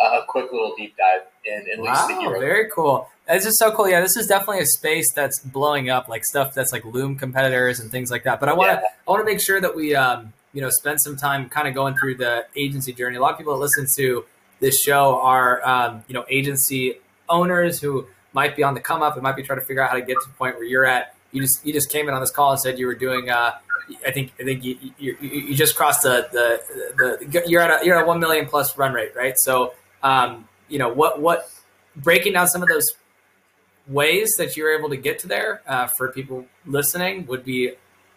a 0.00 0.20
quick 0.28 0.50
little 0.52 0.72
deep 0.76 0.96
dive 0.96 1.22
in, 1.44 1.66
in 1.72 1.84
least 1.84 2.08
the 2.08 2.14
Wow, 2.14 2.20
hero. 2.20 2.40
very 2.40 2.70
cool. 2.70 3.08
This 3.28 3.44
is 3.46 3.58
so 3.58 3.72
cool. 3.75 3.88
Yeah, 3.88 4.00
this 4.00 4.16
is 4.16 4.26
definitely 4.26 4.60
a 4.62 4.66
space 4.66 5.12
that's 5.12 5.40
blowing 5.40 5.90
up, 5.90 6.08
like 6.08 6.25
stuff 6.25 6.54
that's 6.54 6.72
like 6.72 6.84
Loom 6.84 7.16
competitors 7.16 7.81
and 7.81 7.90
things 7.90 8.10
like 8.10 8.25
that. 8.25 8.38
But 8.40 8.48
I 8.48 8.52
want 8.52 8.70
to, 8.70 8.75
Yeah. 8.76 8.88
I 9.06 9.10
want 9.10 9.20
to 9.20 9.31
make 9.32 9.40
sure 9.40 9.60
that 9.60 9.75
we, 9.75 9.94
um, 9.94 10.32
you 10.54 10.60
know, 10.60 10.70
spend 10.70 11.00
some 11.00 11.16
time 11.16 11.48
kind 11.48 11.68
of 11.68 11.74
going 11.74 11.96
through 11.96 12.14
the 12.14 12.46
agency 12.56 12.92
journey. 12.92 13.16
A 13.16 13.20
lot 13.20 13.32
of 13.32 13.38
people 13.38 13.52
that 13.54 13.60
listen 13.60 13.86
to 13.96 14.24
this 14.60 14.80
show 14.80 15.20
are, 15.20 15.66
um, 15.66 16.04
you 16.08 16.14
know, 16.14 16.24
agency 16.30 16.94
owners 17.28 17.80
who 17.80 18.06
might 18.32 18.56
be 18.56 18.62
on 18.62 18.74
the 18.74 18.80
come 18.80 19.02
up 19.02 19.14
and 19.14 19.22
might 19.22 19.36
be 19.36 19.42
trying 19.42 19.58
to 19.58 19.64
figure 19.64 19.82
out 19.82 19.90
how 19.90 19.96
to 19.96 20.02
get 20.02 20.14
to 20.22 20.28
the 20.28 20.34
point 20.34 20.54
where 20.56 20.64
you're 20.64 20.86
at. 20.86 21.14
You 21.32 21.42
just, 21.42 21.66
you 21.66 21.72
just 21.72 21.90
came 21.90 22.08
in 22.08 22.14
on 22.14 22.20
this 22.20 22.30
call 22.30 22.52
and 22.52 22.60
said 22.60 22.78
you 22.78 22.86
were 22.86 22.94
doing. 22.94 23.28
Uh, 23.28 23.52
I 24.06 24.12
think, 24.12 24.32
I 24.40 24.44
think 24.44 24.64
you, 24.64 24.78
you, 24.98 25.16
you 25.20 25.54
just 25.54 25.76
crossed 25.76 26.02
the, 26.02 26.28
the, 26.32 27.18
the, 27.26 27.42
you're 27.46 27.60
at 27.60 27.82
a, 27.82 27.84
you're 27.84 27.96
at 27.96 28.04
a 28.04 28.06
one 28.06 28.20
million 28.20 28.46
plus 28.46 28.78
run 28.78 28.94
rate, 28.94 29.14
right? 29.14 29.34
So, 29.36 29.74
um, 30.02 30.48
you 30.68 30.78
know, 30.78 30.88
what, 30.88 31.20
what, 31.20 31.50
breaking 31.96 32.32
down 32.32 32.48
some 32.48 32.62
of 32.62 32.68
those 32.68 32.92
ways 33.86 34.36
that 34.36 34.56
you're 34.56 34.76
able 34.76 34.88
to 34.88 34.96
get 34.96 35.18
to 35.20 35.26
there 35.26 35.62
uh, 35.66 35.86
for 35.86 36.10
people 36.12 36.46
listening 36.64 37.26
would 37.26 37.44
be 37.44 37.72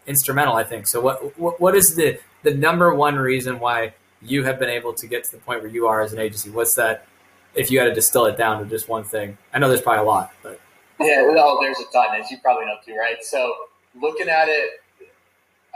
instrumental, 0.08 0.56
I 0.56 0.64
think. 0.64 0.88
So, 0.88 1.02
what, 1.02 1.38
what 1.38 1.60
what 1.60 1.76
is 1.76 1.96
the 1.96 2.20
the 2.44 2.54
number 2.54 2.94
one 2.94 3.16
reason 3.16 3.60
why 3.60 3.94
you 4.22 4.44
have 4.44 4.58
been 4.58 4.70
able 4.70 4.94
to 4.94 5.08
get 5.08 5.24
to 5.26 5.32
the 5.32 5.38
point 5.38 5.62
where 5.62 5.72
you 5.72 5.88
are 5.88 6.02
as 6.02 6.14
an 6.14 6.20
agency? 6.20 6.50
What's 6.50 6.76
that? 6.76 7.06
If 7.54 7.72
you 7.72 7.80
had 7.80 7.86
to 7.86 7.94
distill 7.94 8.26
it 8.26 8.38
down 8.38 8.64
to 8.64 8.70
just 8.70 8.88
one 8.88 9.04
thing, 9.04 9.38
I 9.54 9.60
know 9.60 9.68
there's 9.68 9.82
probably 9.82 10.02
a 10.02 10.08
lot, 10.08 10.32
but 10.44 10.60
Yeah, 11.00 11.28
well, 11.28 11.60
there's 11.60 11.80
a 11.80 11.92
ton, 11.92 12.20
as 12.20 12.30
you 12.30 12.38
probably 12.40 12.66
know 12.66 12.76
too, 12.86 12.96
right? 12.96 13.24
So 13.24 13.54
looking 14.00 14.30
at 14.30 14.48
it, 14.48 14.82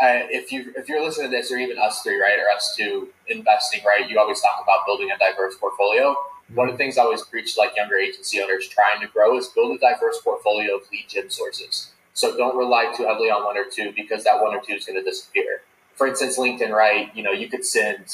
uh, 0.01 0.25
if 0.29 0.51
you 0.51 0.73
if 0.75 0.89
you're 0.89 1.03
listening 1.03 1.29
to 1.29 1.37
this, 1.37 1.51
or 1.51 1.57
even 1.57 1.77
us 1.77 2.01
three, 2.01 2.19
right, 2.19 2.39
or 2.39 2.49
us 2.55 2.75
two 2.77 3.09
investing, 3.27 3.81
right, 3.85 4.09
you 4.09 4.19
always 4.19 4.41
talk 4.41 4.59
about 4.63 4.85
building 4.85 5.09
a 5.11 5.17
diverse 5.17 5.55
portfolio. 5.57 6.15
One 6.53 6.67
of 6.67 6.73
the 6.73 6.77
things 6.77 6.97
I 6.97 7.03
always 7.03 7.21
preach 7.23 7.57
like 7.57 7.75
younger 7.77 7.95
agency 7.95 8.41
owners 8.41 8.67
trying 8.67 8.99
to 9.01 9.07
grow 9.07 9.37
is 9.37 9.47
build 9.49 9.77
a 9.77 9.79
diverse 9.79 10.19
portfolio 10.21 10.75
of 10.77 10.81
lead 10.91 11.05
gen 11.07 11.29
sources. 11.29 11.90
So 12.13 12.35
don't 12.35 12.57
rely 12.57 12.91
too 12.95 13.05
heavily 13.05 13.29
on 13.29 13.43
one 13.43 13.57
or 13.57 13.65
two 13.65 13.93
because 13.95 14.23
that 14.23 14.41
one 14.41 14.55
or 14.55 14.61
two 14.61 14.73
is 14.73 14.85
going 14.85 15.03
to 15.03 15.09
disappear. 15.09 15.61
For 15.95 16.07
instance, 16.07 16.37
LinkedIn, 16.37 16.71
right? 16.71 17.15
You 17.15 17.23
know, 17.23 17.31
you 17.31 17.49
could 17.49 17.65
send. 17.65 18.05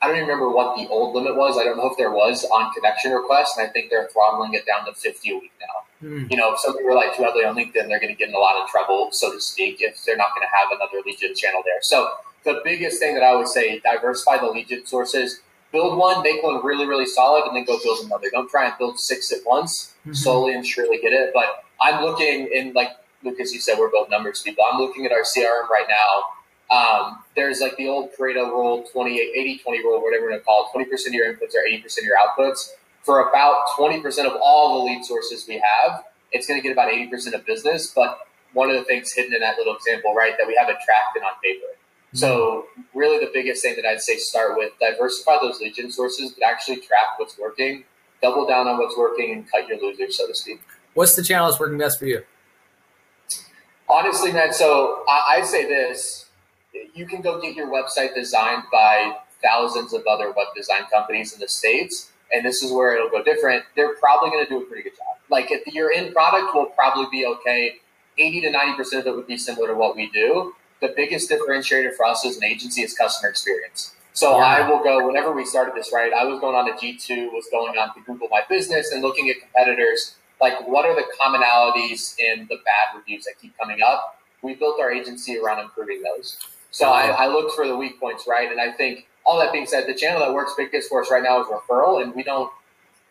I 0.00 0.06
don't 0.06 0.16
even 0.16 0.28
remember 0.28 0.50
what 0.50 0.76
the 0.76 0.88
old 0.88 1.14
limit 1.14 1.36
was. 1.36 1.58
I 1.58 1.64
don't 1.64 1.76
know 1.76 1.90
if 1.90 1.96
there 1.96 2.12
was 2.12 2.44
on 2.44 2.72
connection 2.72 3.12
requests, 3.12 3.56
and 3.58 3.68
I 3.68 3.72
think 3.72 3.90
they're 3.90 4.08
throttling 4.08 4.54
it 4.54 4.64
down 4.66 4.86
to 4.86 4.92
50 4.92 5.30
a 5.30 5.34
week 5.34 5.52
now 5.60 5.78
hmm, 6.00 6.26
you 6.30 6.36
know, 6.36 6.52
if 6.52 6.60
somebody 6.60 6.84
rely 6.84 7.12
too 7.16 7.22
heavily 7.24 7.44
on 7.44 7.56
LinkedIn, 7.56 7.88
they're 7.88 8.00
going 8.00 8.12
to 8.12 8.18
get 8.18 8.28
in 8.28 8.34
a 8.34 8.38
lot 8.38 8.62
of 8.62 8.68
trouble, 8.68 9.08
so 9.12 9.32
to 9.32 9.40
speak, 9.40 9.78
if 9.80 10.02
they're 10.04 10.16
not 10.16 10.28
going 10.34 10.46
to 10.46 10.54
have 10.54 10.68
another 10.72 11.02
gen 11.18 11.34
channel 11.34 11.62
there. 11.64 11.80
So 11.82 12.10
the 12.44 12.60
biggest 12.64 12.98
thing 12.98 13.14
that 13.14 13.22
I 13.22 13.34
would 13.34 13.48
say, 13.48 13.80
diversify 13.80 14.38
the 14.38 14.64
gen 14.68 14.86
sources. 14.86 15.40
Build 15.70 15.98
one, 15.98 16.22
make 16.22 16.42
one 16.42 16.64
really, 16.64 16.86
really 16.86 17.04
solid, 17.04 17.44
and 17.46 17.54
then 17.54 17.64
go 17.64 17.78
build 17.82 17.98
another. 18.04 18.30
Don't 18.30 18.48
try 18.48 18.66
and 18.66 18.74
build 18.78 18.98
six 18.98 19.30
at 19.32 19.40
once. 19.44 19.92
Mhm. 20.06 20.16
Slowly 20.16 20.54
and 20.54 20.66
surely 20.66 20.98
get 20.98 21.12
it. 21.12 21.32
But 21.34 21.62
I'm 21.78 22.02
looking 22.02 22.48
in, 22.50 22.72
like 22.72 22.92
Lucas, 23.22 23.52
you 23.52 23.60
said, 23.60 23.78
we're 23.78 23.90
both 23.90 24.08
numbers 24.10 24.42
people. 24.42 24.64
I'm 24.70 24.78
looking 24.78 25.06
at 25.06 25.12
our 25.12 25.22
CRM 25.22 25.68
right 25.68 25.86
now. 25.88 26.24
Um, 26.70 27.24
there's 27.34 27.60
like 27.60 27.76
the 27.76 27.88
old 27.88 28.10
Pareto 28.18 28.48
rule, 28.50 28.84
28, 28.92 29.18
80, 29.18 29.58
20 29.58 29.78
rule, 29.80 30.02
whatever 30.02 30.24
you 30.24 30.30
want 30.30 30.42
to 30.42 30.44
call 30.44 30.70
it. 30.74 30.86
20% 30.86 31.06
of 31.06 31.14
your 31.14 31.32
inputs 31.32 31.54
are 31.54 31.66
80% 31.68 31.98
of 31.98 32.04
your 32.04 32.16
outputs. 32.16 32.70
For 33.02 33.28
about 33.28 33.68
20% 33.78 34.04
of 34.26 34.38
all 34.42 34.78
the 34.78 34.92
lead 34.92 35.04
sources 35.04 35.46
we 35.48 35.54
have, 35.54 36.04
it's 36.30 36.46
going 36.46 36.60
to 36.60 36.62
get 36.62 36.72
about 36.72 36.92
80% 36.92 37.32
of 37.32 37.46
business. 37.46 37.92
But 37.94 38.18
one 38.52 38.70
of 38.70 38.76
the 38.76 38.84
things 38.84 39.12
hidden 39.12 39.34
in 39.34 39.40
that 39.40 39.56
little 39.56 39.74
example, 39.74 40.14
right, 40.14 40.34
that 40.38 40.46
we 40.46 40.56
haven't 40.58 40.78
tracked 40.84 41.16
it 41.16 41.22
on 41.22 41.32
paper. 41.42 41.66
So 42.14 42.66
really 42.94 43.24
the 43.24 43.30
biggest 43.32 43.62
thing 43.62 43.76
that 43.76 43.84
I'd 43.84 44.00
say 44.00 44.16
start 44.16 44.56
with, 44.56 44.72
diversify 44.80 45.36
those 45.42 45.60
lead 45.60 45.74
sources, 45.92 46.32
but 46.32 46.46
actually 46.46 46.76
track 46.76 47.18
what's 47.18 47.38
working, 47.38 47.84
double 48.22 48.46
down 48.46 48.66
on 48.66 48.78
what's 48.78 48.96
working 48.96 49.32
and 49.32 49.50
cut 49.50 49.68
your 49.68 49.78
losers, 49.78 50.16
so 50.16 50.26
to 50.26 50.34
speak. 50.34 50.60
what's 50.94 51.14
the 51.14 51.22
channel 51.22 51.46
that's 51.48 51.60
working 51.60 51.78
best 51.78 51.98
for 51.98 52.06
you? 52.06 52.22
Honestly, 53.90 54.32
man, 54.32 54.52
so 54.52 55.02
I, 55.08 55.38
I 55.38 55.42
say 55.42 55.66
this, 55.66 56.26
you 56.94 57.06
can 57.06 57.22
go 57.22 57.40
get 57.40 57.54
your 57.56 57.68
website 57.68 58.14
designed 58.14 58.64
by 58.70 59.16
thousands 59.42 59.92
of 59.94 60.06
other 60.06 60.32
web 60.32 60.48
design 60.54 60.82
companies 60.92 61.32
in 61.32 61.40
the 61.40 61.48
States, 61.48 62.10
and 62.32 62.44
this 62.44 62.62
is 62.62 62.70
where 62.72 62.94
it'll 62.94 63.08
go 63.08 63.22
different. 63.22 63.64
They're 63.76 63.94
probably 63.96 64.30
going 64.30 64.44
to 64.44 64.50
do 64.50 64.62
a 64.62 64.64
pretty 64.66 64.82
good 64.82 64.96
job. 64.96 65.16
Like 65.30 65.50
if 65.50 65.66
your 65.72 65.90
end 65.92 66.14
product 66.14 66.54
will 66.54 66.66
probably 66.66 67.06
be 67.10 67.26
okay. 67.26 67.76
80 68.18 68.40
to 68.42 68.52
90% 68.52 69.00
of 69.00 69.06
it 69.06 69.16
would 69.16 69.26
be 69.26 69.38
similar 69.38 69.68
to 69.68 69.74
what 69.74 69.96
we 69.96 70.10
do. 70.10 70.52
The 70.80 70.92
biggest 70.96 71.30
differentiator 71.30 71.94
for 71.94 72.04
us 72.04 72.26
as 72.26 72.36
an 72.36 72.44
agency 72.44 72.82
is 72.82 72.94
customer 72.94 73.30
experience. 73.30 73.94
So 74.12 74.36
Yeah. 74.36 74.44
I 74.44 74.68
will 74.68 74.82
go 74.82 75.06
whenever 75.06 75.32
we 75.32 75.44
started 75.44 75.74
this, 75.74 75.92
right? 75.92 76.12
I 76.12 76.24
was 76.24 76.40
going 76.40 76.56
on 76.56 76.66
to 76.66 76.72
G2, 76.72 77.32
was 77.32 77.46
going 77.50 77.78
on 77.78 77.94
to 77.94 78.00
Google 78.00 78.28
My 78.28 78.42
Business 78.48 78.90
and 78.90 79.02
looking 79.02 79.28
at 79.30 79.36
competitors. 79.40 80.16
Like, 80.40 80.66
what 80.68 80.84
are 80.84 80.94
the 80.94 81.04
commonalities 81.20 82.16
in 82.18 82.46
the 82.48 82.56
bad 82.56 82.96
reviews 82.96 83.24
that 83.24 83.34
keep 83.40 83.56
coming 83.58 83.80
up? 83.82 84.18
We 84.42 84.54
built 84.54 84.80
our 84.80 84.90
agency 84.90 85.36
around 85.38 85.60
improving 85.60 86.02
those. 86.02 86.38
So 86.70 86.90
I, 86.90 87.06
I 87.08 87.26
looked 87.26 87.54
for 87.54 87.66
the 87.66 87.76
weak 87.76 87.98
points, 87.98 88.24
right? 88.28 88.50
And 88.50 88.60
I 88.60 88.70
think 88.72 89.06
all 89.24 89.38
that 89.40 89.52
being 89.52 89.66
said, 89.66 89.86
the 89.88 89.94
channel 89.94 90.20
that 90.20 90.32
works 90.32 90.52
biggest 90.56 90.88
for 90.88 91.02
us 91.02 91.10
right 91.10 91.22
now 91.22 91.40
is 91.40 91.48
referral, 91.48 92.02
and 92.02 92.14
we 92.14 92.22
don't 92.22 92.50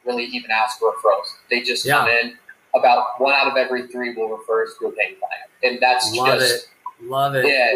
really 0.06 0.24
even 0.26 0.52
ask 0.52 0.80
for 0.80 0.92
referrals. 0.92 1.28
They 1.50 1.62
just 1.62 1.88
come 1.88 2.08
in. 2.08 2.38
About 2.76 3.20
one 3.20 3.34
out 3.34 3.48
of 3.48 3.58
every 3.58 3.88
three 3.88 4.14
will 4.14 4.30
refer 4.30 4.64
us 4.64 4.76
to 4.80 4.88
a 4.88 4.92
paying 4.92 5.16
client, 5.16 5.50
and 5.64 5.80
that's 5.82 6.14
Love 6.14 6.40
just 6.40 6.68
it. 7.00 7.08
Love 7.10 7.34
it. 7.34 7.48
yeah, 7.48 7.74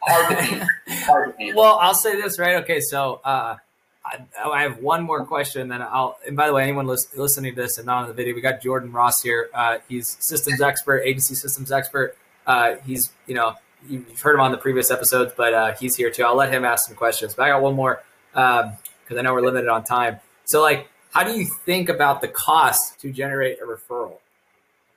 hard 0.00 0.36
to 0.38 0.56
beat. 0.56 0.62
Hard 1.04 1.32
to 1.32 1.36
beat. 1.36 1.54
well, 1.54 1.78
I'll 1.80 1.94
say 1.94 2.20
this, 2.20 2.38
right? 2.38 2.56
Okay, 2.62 2.80
so 2.80 3.20
uh, 3.22 3.56
I, 4.04 4.24
I 4.44 4.62
have 4.62 4.78
one 4.78 5.02
more 5.02 5.24
question, 5.24 5.68
then 5.68 5.82
I'll. 5.82 6.18
And 6.26 6.36
by 6.36 6.46
the 6.46 6.54
way, 6.54 6.62
anyone 6.62 6.86
lis- 6.86 7.14
listening 7.16 7.54
to 7.54 7.60
this 7.62 7.76
and 7.78 7.86
not 7.86 8.02
on 8.02 8.08
the 8.08 8.14
video, 8.14 8.34
we 8.34 8.40
got 8.40 8.62
Jordan 8.62 8.92
Ross 8.92 9.22
here. 9.22 9.50
Uh, 9.52 9.78
he's 9.88 10.16
systems 10.20 10.60
expert, 10.60 11.02
agency 11.04 11.34
systems 11.34 11.70
expert. 11.70 12.16
Uh, 12.46 12.76
he's, 12.86 13.12
you 13.26 13.34
know, 13.34 13.54
you- 13.88 14.04
you've 14.08 14.20
heard 14.20 14.34
him 14.34 14.40
on 14.40 14.50
the 14.52 14.56
previous 14.58 14.90
episodes, 14.90 15.32
but 15.36 15.52
uh, 15.54 15.72
he's 15.74 15.96
here 15.96 16.10
too. 16.10 16.24
I'll 16.24 16.34
let 16.36 16.52
him 16.52 16.64
ask 16.64 16.86
some 16.88 16.96
questions. 16.96 17.34
But 17.34 17.44
I 17.44 17.48
got 17.50 17.62
one 17.62 17.74
more 17.74 18.02
because 18.32 19.18
I 19.18 19.22
know 19.22 19.34
we're 19.34 19.42
limited 19.42 19.68
on 19.68 19.84
time. 19.84 20.20
So, 20.44 20.62
like, 20.62 20.88
how 21.12 21.22
do 21.24 21.32
you 21.38 21.46
think 21.66 21.88
about 21.88 22.20
the 22.20 22.28
cost 22.28 22.98
to 23.00 23.10
generate 23.10 23.58
a 23.60 23.64
referral? 23.66 24.18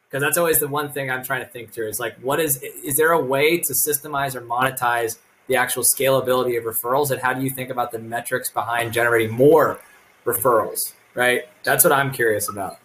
Because 0.08 0.22
that's 0.22 0.38
always 0.38 0.60
the 0.60 0.68
one 0.68 0.92
thing 0.92 1.10
I'm 1.10 1.24
trying 1.24 1.42
to 1.42 1.48
think 1.50 1.72
through 1.74 1.88
is 1.88 2.00
like, 2.00 2.16
what 2.20 2.40
is, 2.40 2.62
is 2.62 2.96
there 2.98 3.12
a 3.12 3.20
way 3.22 3.58
to 3.58 3.74
systemize 3.74 4.36
or 4.36 4.42
monetize 4.42 5.18
the 5.48 5.56
actual 5.56 5.84
scalability 5.84 6.58
of 6.58 6.64
referrals? 6.64 7.12
And 7.12 7.22
how 7.22 7.34
do 7.34 7.42
you 7.42 7.50
think 7.50 7.70
about 7.70 7.92
the 7.92 8.00
metrics 8.00 8.50
behind 8.50 8.94
generating 8.94 9.36
more 9.36 9.80
referrals? 10.26 10.94
Right? 11.16 11.44
That's 11.64 11.84
what 11.84 11.94
I'm 11.94 12.12
curious 12.12 12.50
about. 12.50 12.80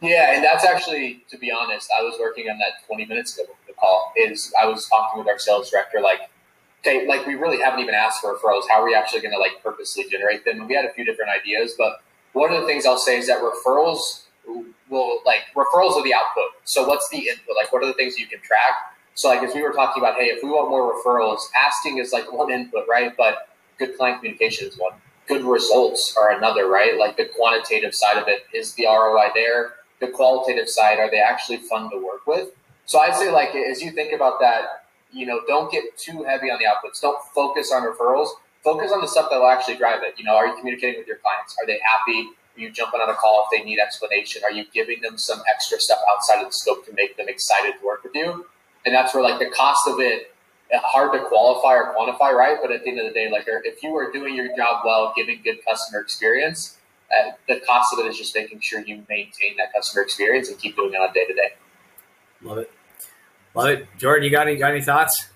Yeah, 0.00 0.34
and 0.34 0.44
that's 0.44 0.66
actually, 0.66 1.24
to 1.30 1.38
be 1.38 1.50
honest, 1.50 1.88
I 1.98 2.02
was 2.02 2.16
working 2.20 2.50
on 2.50 2.58
that 2.58 2.86
20 2.86 3.06
minutes 3.06 3.38
ago. 3.38 3.48
The 3.66 3.72
call 3.72 4.12
is 4.16 4.52
I 4.60 4.66
was 4.66 4.86
talking 4.88 5.18
with 5.18 5.28
our 5.28 5.38
sales 5.38 5.70
director, 5.70 6.00
like, 6.00 6.28
okay, 6.80 7.06
like 7.06 7.26
we 7.26 7.34
really 7.36 7.58
haven't 7.58 7.80
even 7.80 7.94
asked 7.94 8.20
for 8.20 8.36
referrals. 8.36 8.68
How 8.68 8.82
are 8.82 8.84
we 8.84 8.94
actually 8.94 9.22
going 9.22 9.32
to 9.32 9.38
like 9.38 9.62
purposely 9.62 10.04
generate 10.10 10.44
them? 10.44 10.60
And 10.60 10.68
we 10.68 10.74
had 10.74 10.84
a 10.84 10.92
few 10.92 11.04
different 11.04 11.30
ideas, 11.30 11.74
but 11.78 12.02
one 12.34 12.52
of 12.52 12.60
the 12.60 12.66
things 12.66 12.84
I'll 12.84 12.98
say 12.98 13.18
is 13.18 13.28
that 13.28 13.40
referrals 13.40 14.24
will 14.90 15.20
like 15.24 15.42
referrals 15.56 15.96
are 15.96 16.02
the 16.02 16.12
output. 16.12 16.50
So 16.64 16.86
what's 16.86 17.08
the 17.08 17.18
input? 17.28 17.56
Like, 17.56 17.72
what 17.72 17.82
are 17.82 17.86
the 17.86 17.94
things 17.94 18.18
you 18.18 18.26
can 18.26 18.40
track? 18.40 18.93
So 19.14 19.28
like 19.28 19.42
as 19.42 19.54
we 19.54 19.62
were 19.62 19.72
talking 19.72 20.02
about, 20.02 20.16
hey, 20.16 20.26
if 20.26 20.42
we 20.42 20.50
want 20.50 20.70
more 20.70 20.92
referrals, 20.92 21.40
asking 21.56 21.98
is 21.98 22.12
like 22.12 22.32
one 22.32 22.50
input, 22.50 22.86
right? 22.88 23.12
But 23.16 23.48
good 23.78 23.96
client 23.96 24.20
communication 24.20 24.68
is 24.68 24.76
one. 24.76 24.92
Good 25.26 25.44
results 25.44 26.16
are 26.16 26.32
another, 26.36 26.68
right? 26.68 26.98
Like 26.98 27.16
the 27.16 27.26
quantitative 27.26 27.94
side 27.94 28.18
of 28.18 28.28
it 28.28 28.42
is 28.52 28.74
the 28.74 28.86
ROI 28.86 29.28
there. 29.34 29.74
The 30.00 30.08
qualitative 30.08 30.68
side, 30.68 30.98
are 30.98 31.10
they 31.10 31.20
actually 31.20 31.58
fun 31.58 31.90
to 31.90 31.96
work 31.96 32.26
with? 32.26 32.48
So 32.86 32.98
I'd 32.98 33.14
say 33.14 33.30
like 33.30 33.54
as 33.54 33.80
you 33.80 33.92
think 33.92 34.12
about 34.12 34.40
that, 34.40 34.84
you 35.12 35.26
know, 35.26 35.40
don't 35.46 35.70
get 35.70 35.96
too 35.96 36.24
heavy 36.24 36.50
on 36.50 36.58
the 36.58 36.64
outputs. 36.64 37.00
Don't 37.00 37.22
focus 37.34 37.72
on 37.72 37.82
referrals. 37.82 38.30
Focus 38.64 38.90
on 38.92 39.00
the 39.00 39.06
stuff 39.06 39.28
that 39.30 39.38
will 39.38 39.48
actually 39.48 39.76
drive 39.76 40.02
it. 40.02 40.14
You 40.18 40.24
know, 40.24 40.34
are 40.34 40.46
you 40.46 40.56
communicating 40.56 40.98
with 40.98 41.06
your 41.06 41.18
clients? 41.18 41.56
Are 41.60 41.66
they 41.66 41.78
happy? 41.84 42.30
Are 42.56 42.60
you 42.60 42.70
jumping 42.70 43.00
on 43.00 43.08
a 43.08 43.14
call 43.14 43.46
if 43.46 43.56
they 43.56 43.64
need 43.64 43.78
explanation? 43.78 44.42
Are 44.44 44.50
you 44.50 44.64
giving 44.72 45.00
them 45.02 45.18
some 45.18 45.42
extra 45.52 45.78
stuff 45.78 45.98
outside 46.10 46.40
of 46.40 46.46
the 46.46 46.52
scope 46.52 46.84
to 46.86 46.92
make 46.94 47.16
them 47.16 47.28
excited 47.28 47.74
to 47.78 47.86
work 47.86 48.02
with 48.02 48.14
you? 48.14 48.46
And 48.86 48.94
that's 48.94 49.14
where 49.14 49.22
like 49.22 49.38
the 49.38 49.50
cost 49.50 49.88
of 49.88 50.00
it 50.00 50.34
hard 50.72 51.12
to 51.12 51.24
qualify 51.26 51.74
or 51.74 51.94
quantify, 51.94 52.32
right? 52.32 52.58
But 52.60 52.72
at 52.72 52.84
the 52.84 52.90
end 52.90 53.00
of 53.00 53.06
the 53.06 53.12
day, 53.12 53.30
like 53.30 53.44
if 53.46 53.82
you 53.82 53.94
are 53.96 54.10
doing 54.10 54.34
your 54.34 54.48
job 54.56 54.82
well, 54.84 55.12
giving 55.16 55.40
good 55.42 55.64
customer 55.64 56.00
experience, 56.00 56.78
uh, 57.12 57.32
the 57.48 57.60
cost 57.60 57.92
of 57.92 57.98
it 58.00 58.08
is 58.08 58.18
just 58.18 58.34
making 58.34 58.60
sure 58.60 58.80
you 58.80 59.04
maintain 59.08 59.56
that 59.58 59.72
customer 59.72 60.02
experience 60.02 60.48
and 60.48 60.58
keep 60.58 60.76
doing 60.76 60.92
it 60.94 60.96
on 60.96 61.12
day 61.12 61.26
to 61.26 61.34
day. 61.34 61.50
Love 62.42 62.58
it, 62.58 62.72
love 63.54 63.68
it, 63.68 63.86
Jordan. 63.98 64.24
You 64.24 64.30
got 64.30 64.48
any 64.48 64.56
got 64.56 64.72
any 64.72 64.82
thoughts? 64.82 65.28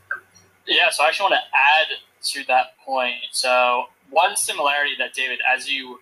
Yeah, 0.66 0.90
so 0.90 1.04
I 1.04 1.08
actually 1.08 1.30
want 1.30 1.34
to 1.34 1.56
add 1.56 1.86
to 2.32 2.46
that 2.48 2.78
point. 2.84 3.14
So 3.32 3.84
one 4.10 4.36
similarity 4.36 4.92
that 4.98 5.14
David, 5.14 5.38
as 5.54 5.68
you 5.70 6.00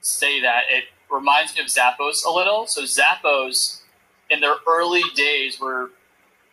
say 0.00 0.40
that, 0.40 0.62
it 0.70 0.84
reminds 1.10 1.54
me 1.54 1.60
of 1.60 1.66
Zappos 1.66 2.16
a 2.26 2.30
little. 2.30 2.66
So 2.66 2.82
Zappos, 2.82 3.82
in 4.30 4.40
their 4.40 4.56
early 4.66 5.02
days, 5.14 5.60
were 5.60 5.90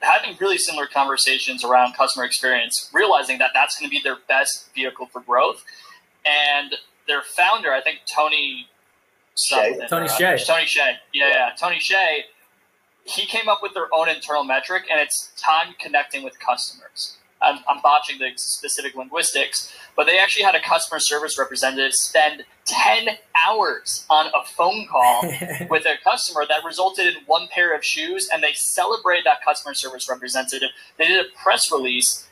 having 0.06 0.38
really 0.40 0.58
similar 0.58 0.88
conversations 0.88 1.64
around 1.64 1.96
customer 1.96 2.26
experience, 2.26 2.90
realizing 2.94 3.38
that 3.40 3.52
that's 3.54 3.78
going 3.80 3.90
to 3.90 3.92
be 3.92 4.02
their 4.04 4.18
best 4.28 4.74
vehicle 4.74 5.08
for 5.08 5.22
growth. 5.22 5.64
And 6.26 6.76
their 7.08 7.22
founder, 7.22 7.72
I 7.72 7.82
think 7.82 8.00
Tony 8.06 8.68
Hsieh. 9.36 9.88
Tony 9.90 10.08
Hsieh. 10.08 10.46
Tony 10.46 10.66
Hsieh. 10.66 10.96
Yeah, 11.14 11.30
yeah. 11.30 11.50
Tony 11.60 11.78
Hsieh. 11.78 12.22
He 13.04 13.26
came 13.26 13.48
up 13.48 13.60
with 13.62 13.74
their 13.74 13.88
own 13.94 14.10
internal 14.10 14.44
metric, 14.44 14.86
and 14.90 15.00
it's 15.00 15.32
time 15.38 15.76
connecting 15.80 16.24
with 16.24 16.40
customers. 16.40 17.18
I'm, 17.46 17.60
I'm 17.70 17.82
botching 17.82 18.20
the 18.20 18.32
specific 18.36 18.96
linguistics, 18.96 19.72
but 19.96 20.06
they 20.06 20.18
actually 20.18 20.44
had 20.44 20.56
a 20.56 20.62
customer 20.62 21.00
service 21.00 21.38
representative 21.38 21.94
spend 21.94 22.44
10 22.66 23.18
hours 23.48 24.06
on 24.10 24.28
a 24.28 24.44
phone 24.44 24.88
call 24.88 25.22
with 25.70 25.86
a 25.86 25.96
customer 26.04 26.46
that 26.48 26.66
resulted 26.66 27.08
in 27.08 27.24
one 27.26 27.48
pair 27.48 27.76
of 27.76 27.84
shoes, 27.84 28.30
and 28.32 28.44
they 28.44 28.54
celebrated 28.54 29.26
that 29.26 29.44
customer 29.44 29.74
service 29.74 30.10
representative. 30.10 30.70
They 30.98 31.08
did 31.08 31.26
a 31.26 31.30
press 31.44 31.72
release, 31.72 32.28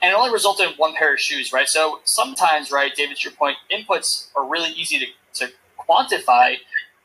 and 0.00 0.12
it 0.12 0.14
only 0.14 0.32
resulted 0.32 0.70
in 0.70 0.74
one 0.76 0.94
pair 0.94 1.14
of 1.14 1.20
shoes, 1.20 1.52
right? 1.52 1.68
So 1.68 2.00
sometimes, 2.04 2.70
right, 2.70 2.94
David, 2.94 3.16
to 3.18 3.28
your 3.28 3.36
point, 3.36 3.56
inputs 3.70 4.28
are 4.36 4.48
really 4.48 4.70
easy 4.70 4.98
to, 5.00 5.06
to 5.46 5.52
quantify, 5.78 6.56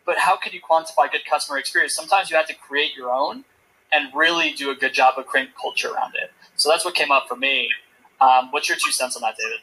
but 0.05 0.17
how 0.19 0.37
can 0.37 0.53
you 0.53 0.61
quantify 0.61 1.11
good 1.11 1.25
customer 1.29 1.57
experience? 1.57 1.95
Sometimes 1.95 2.29
you 2.29 2.37
have 2.37 2.47
to 2.47 2.55
create 2.55 2.95
your 2.95 3.11
own 3.11 3.43
and 3.91 4.09
really 4.13 4.51
do 4.51 4.69
a 4.69 4.75
good 4.75 4.93
job 4.93 5.15
of 5.17 5.25
creating 5.25 5.53
culture 5.59 5.89
around 5.89 6.13
it. 6.15 6.31
So 6.57 6.69
that's 6.69 6.83
what 6.83 6.93
came 6.95 7.11
up 7.11 7.27
for 7.27 7.35
me. 7.35 7.69
Um, 8.19 8.51
what's 8.51 8.67
your 8.67 8.77
two 8.83 8.91
cents 8.91 9.15
on 9.15 9.21
that, 9.21 9.35
David? 9.37 9.59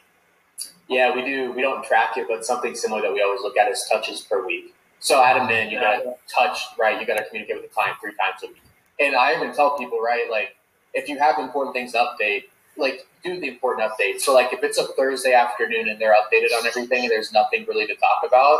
Yeah, 0.87 1.13
we 1.13 1.23
do. 1.23 1.51
We 1.51 1.61
don't 1.61 1.83
track 1.83 2.17
it, 2.17 2.27
but 2.29 2.45
something 2.45 2.75
similar 2.75 3.01
that 3.01 3.13
we 3.13 3.21
always 3.21 3.41
look 3.41 3.57
at 3.57 3.69
is 3.69 3.87
touches 3.91 4.21
per 4.21 4.45
week. 4.45 4.73
So 4.99 5.23
at 5.23 5.37
a 5.37 5.45
min, 5.45 5.69
you 5.69 5.79
got 5.79 5.97
to 5.97 6.15
touch, 6.33 6.59
right? 6.79 6.99
You 6.99 7.05
got 7.05 7.17
to 7.17 7.25
communicate 7.25 7.57
with 7.57 7.69
the 7.69 7.73
client 7.73 7.97
three 8.01 8.13
times 8.13 8.41
a 8.43 8.47
week. 8.47 8.61
And 8.99 9.15
I 9.15 9.35
even 9.35 9.53
tell 9.53 9.77
people, 9.77 9.99
right, 9.99 10.29
like 10.31 10.55
if 10.93 11.09
you 11.09 11.19
have 11.19 11.37
important 11.37 11.75
things 11.75 11.91
to 11.91 11.97
update, 11.99 12.45
like 12.77 13.05
do 13.23 13.39
the 13.39 13.47
important 13.47 13.91
updates. 13.91 14.21
So 14.21 14.33
like 14.33 14.53
if 14.53 14.63
it's 14.63 14.77
a 14.77 14.87
Thursday 14.93 15.33
afternoon 15.33 15.89
and 15.89 15.99
they're 15.99 16.13
updated 16.13 16.57
on 16.57 16.65
everything 16.65 17.03
and 17.03 17.11
there's 17.11 17.33
nothing 17.33 17.65
really 17.67 17.87
to 17.87 17.95
talk 17.95 18.23
about, 18.25 18.59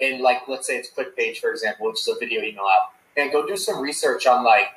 and 0.00 0.20
like 0.20 0.48
let's 0.48 0.66
say 0.66 0.76
it's 0.76 0.90
ClickPage 0.90 1.38
for 1.38 1.50
example, 1.50 1.86
which 1.88 2.00
is 2.00 2.08
a 2.08 2.18
video 2.18 2.42
email 2.42 2.64
app, 2.64 2.92
and 3.16 3.30
go 3.30 3.46
do 3.46 3.56
some 3.56 3.80
research 3.80 4.26
on 4.26 4.44
like 4.44 4.68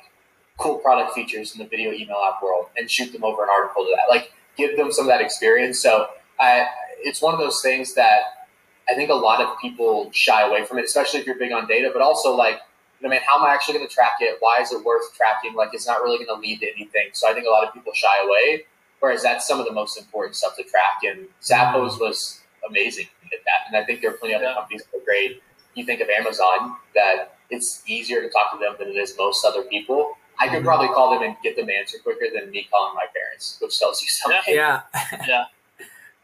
cool 0.58 0.78
product 0.78 1.14
features 1.14 1.52
in 1.52 1.58
the 1.58 1.66
video 1.66 1.92
email 1.92 2.18
app 2.28 2.42
world 2.42 2.66
and 2.76 2.90
shoot 2.90 3.12
them 3.12 3.24
over 3.24 3.42
an 3.44 3.48
article 3.50 3.84
to 3.84 3.94
that. 3.96 4.12
Like 4.12 4.32
give 4.56 4.76
them 4.76 4.92
some 4.92 5.06
of 5.06 5.08
that 5.10 5.20
experience. 5.20 5.80
So 5.80 6.08
I, 6.38 6.66
it's 6.98 7.22
one 7.22 7.32
of 7.32 7.40
those 7.40 7.62
things 7.62 7.94
that 7.94 8.20
I 8.90 8.94
think 8.94 9.10
a 9.10 9.14
lot 9.14 9.40
of 9.40 9.58
people 9.60 10.10
shy 10.12 10.46
away 10.46 10.64
from 10.64 10.78
it, 10.78 10.84
especially 10.84 11.20
if 11.20 11.26
you're 11.26 11.38
big 11.38 11.52
on 11.52 11.66
data, 11.66 11.90
but 11.92 12.02
also 12.02 12.34
like, 12.34 12.60
you 13.00 13.06
know, 13.06 13.10
man, 13.10 13.20
how 13.26 13.38
am 13.38 13.44
I 13.44 13.54
actually 13.54 13.74
going 13.74 13.86
to 13.86 13.94
track 13.94 14.14
it? 14.20 14.38
Why 14.40 14.60
is 14.60 14.72
it 14.72 14.84
worth 14.84 15.14
tracking? 15.14 15.54
Like, 15.54 15.70
it's 15.72 15.86
not 15.86 16.02
really 16.02 16.24
going 16.24 16.36
to 16.36 16.40
lead 16.40 16.58
to 16.60 16.66
anything. 16.74 17.10
So 17.12 17.30
I 17.30 17.34
think 17.34 17.46
a 17.46 17.50
lot 17.50 17.64
of 17.64 17.72
people 17.72 17.92
shy 17.94 18.24
away, 18.24 18.64
whereas 18.98 19.22
that's 19.22 19.46
some 19.46 19.60
of 19.60 19.66
the 19.66 19.72
most 19.72 19.96
important 19.96 20.34
stuff 20.34 20.56
to 20.56 20.64
track. 20.64 21.04
And 21.06 21.28
Zappos 21.40 22.00
was 22.00 22.40
amazing 22.68 23.06
at 23.26 23.44
that. 23.44 23.68
And 23.68 23.76
I 23.76 23.84
think 23.84 24.00
there 24.00 24.10
are 24.10 24.14
plenty 24.14 24.34
of 24.34 24.42
other 24.42 24.52
companies 24.54 24.82
that 24.90 24.98
are 24.98 25.04
great. 25.04 25.42
You 25.74 25.84
think 25.84 26.00
of 26.00 26.08
Amazon, 26.08 26.76
that 26.96 27.36
it's 27.50 27.84
easier 27.86 28.20
to 28.20 28.28
talk 28.30 28.52
to 28.52 28.58
them 28.58 28.74
than 28.80 28.88
it 28.88 28.96
is 28.96 29.14
most 29.16 29.44
other 29.44 29.62
people. 29.62 30.16
I 30.40 30.48
could 30.48 30.64
probably 30.64 30.88
call 30.88 31.14
them 31.14 31.22
and 31.22 31.36
get 31.42 31.56
them 31.56 31.66
to 31.66 31.74
answer 31.74 31.98
quicker 32.02 32.26
than 32.34 32.50
me 32.50 32.68
calling 32.70 32.94
my 32.94 33.06
parents, 33.14 33.58
which 33.60 33.78
tells 33.78 34.00
you 34.02 34.08
something. 34.08 34.54
Yeah, 34.54 34.82
yeah, 35.26 35.44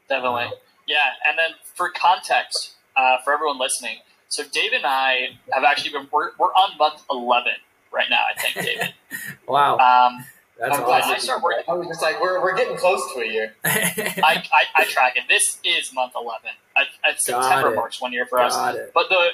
definitely. 0.09 0.49
Yeah, 0.87 0.99
and 1.26 1.38
then 1.38 1.50
for 1.75 1.90
context, 1.90 2.75
uh, 2.97 3.18
for 3.25 3.33
everyone 3.33 3.59
listening, 3.59 3.99
so 4.28 4.44
Dave 4.52 4.73
and 4.73 4.85
I 4.87 5.38
have 5.52 5.64
actually 5.64 5.92
been 5.92 6.09
we're, 6.12 6.30
we're 6.38 6.52
on 6.52 6.76
month 6.78 7.02
eleven 7.11 7.54
right 7.92 8.09
now. 8.11 8.23
I 8.30 8.40
think 8.40 8.66
David. 8.66 8.94
wow. 9.49 9.78
Um, 9.78 10.25
that's 10.59 10.78
I'm 10.78 10.85
awesome. 10.85 11.11
I 11.11 11.18
start 11.18 11.42
working. 11.42 11.64
I 11.68 11.75
was 11.75 11.88
just 11.88 12.00
like, 12.00 12.21
we're, 12.21 12.40
we're 12.40 12.56
getting 12.56 12.76
close 12.76 13.02
to 13.14 13.21
a 13.21 13.26
year. 13.26 13.56
I, 13.64 14.42
I, 14.52 14.64
I, 14.76 14.85
track 14.85 15.16
it. 15.16 15.25
This 15.28 15.59
is 15.64 15.92
month 15.92 16.12
11. 16.14 16.50
I, 16.76 16.85
it's 17.06 17.26
September 17.26 17.75
marks 17.75 18.00
one 18.00 18.12
year 18.12 18.25
for 18.25 18.38
Got 18.38 18.52
us. 18.52 18.76
It. 18.76 18.92
But 18.94 19.09
the 19.09 19.30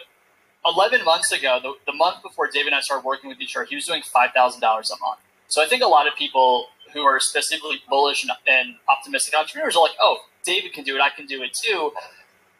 11 0.65 1.05
months 1.05 1.33
ago, 1.33 1.59
the, 1.63 1.75
the 1.91 1.97
month 1.97 2.23
before 2.23 2.49
David 2.49 2.69
and 2.69 2.77
I 2.77 2.81
started 2.81 3.05
working 3.05 3.29
with 3.29 3.41
each 3.41 3.57
other, 3.57 3.65
he 3.65 3.75
was 3.75 3.87
doing 3.87 4.03
$5,000 4.03 4.35
a 4.35 4.65
month. 4.65 5.21
So 5.49 5.63
I 5.63 5.67
think 5.67 5.83
a 5.83 5.87
lot 5.87 6.07
of 6.07 6.15
people 6.17 6.67
who 6.93 7.03
are 7.03 7.19
specifically 7.19 7.83
bullish 7.89 8.23
and, 8.23 8.33
and 8.47 8.77
optimistic 8.89 9.35
entrepreneurs 9.35 9.77
are 9.77 9.83
like, 9.83 9.97
oh, 10.01 10.19
David 10.45 10.73
can 10.73 10.85
do 10.85 10.97
it, 10.97 11.01
I 11.01 11.11
can 11.11 11.27
do 11.27 11.43
it 11.43 11.55
too. 11.55 11.93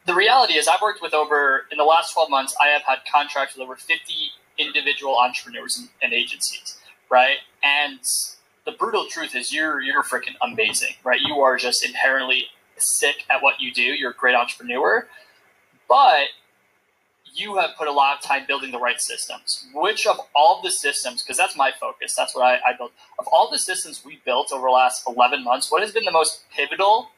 The 0.07 0.15
reality 0.15 0.55
is, 0.55 0.67
I've 0.67 0.81
worked 0.81 1.03
with 1.03 1.15
over, 1.15 1.67
in 1.71 1.79
the 1.79 1.85
last 1.85 2.15
12 2.15 2.31
months, 2.31 2.55
I 2.61 2.69
have 2.69 2.83
had 2.83 2.99
contracts 3.11 3.55
with 3.55 3.63
over 3.63 3.77
50 3.77 3.97
individual 4.59 5.19
entrepreneurs 5.19 5.79
and, 5.79 5.89
and 6.03 6.13
agencies, 6.13 6.79
right? 7.11 7.37
And 7.63 8.01
the 8.65 8.73
brutal 8.73 9.07
truth 9.07 9.35
is, 9.35 9.53
you're, 9.53 9.81
you're 9.81 10.03
freaking 10.03 10.37
amazing, 10.43 10.95
right? 11.05 11.21
You 11.21 11.41
are 11.41 11.57
just 11.57 11.85
inherently 11.85 12.47
sick 12.77 13.25
at 13.31 13.43
what 13.43 13.61
you 13.61 13.73
do. 13.73 13.83
You're 13.83 14.13
a 14.13 14.15
great 14.15 14.35
entrepreneur. 14.35 15.07
But 15.89 16.29
you 17.41 17.57
have 17.57 17.71
put 17.77 17.89
a 17.89 17.93
lot 17.93 18.17
of 18.17 18.23
time 18.23 18.45
building 18.47 18.71
the 18.71 18.79
right 18.79 19.01
systems. 19.01 19.67
Which 19.75 20.07
of 20.07 20.21
all 20.35 20.61
the 20.63 20.71
systems, 20.71 21.23
because 21.23 21.37
that's 21.37 21.57
my 21.57 21.73
focus, 21.81 22.15
that's 22.17 22.35
what 22.35 22.45
I, 22.45 22.57
I 22.57 22.77
built, 22.77 22.93
of 23.19 23.27
all 23.33 23.51
the 23.51 23.59
systems 23.59 24.05
we 24.05 24.21
built 24.25 24.53
over 24.53 24.67
the 24.67 24.73
last 24.73 25.03
11 25.09 25.43
months, 25.43 25.73
what 25.73 25.83
has 25.83 25.93
been 25.93 26.05
the 26.05 26.13
most 26.13 26.45
pivotal, 26.55 27.11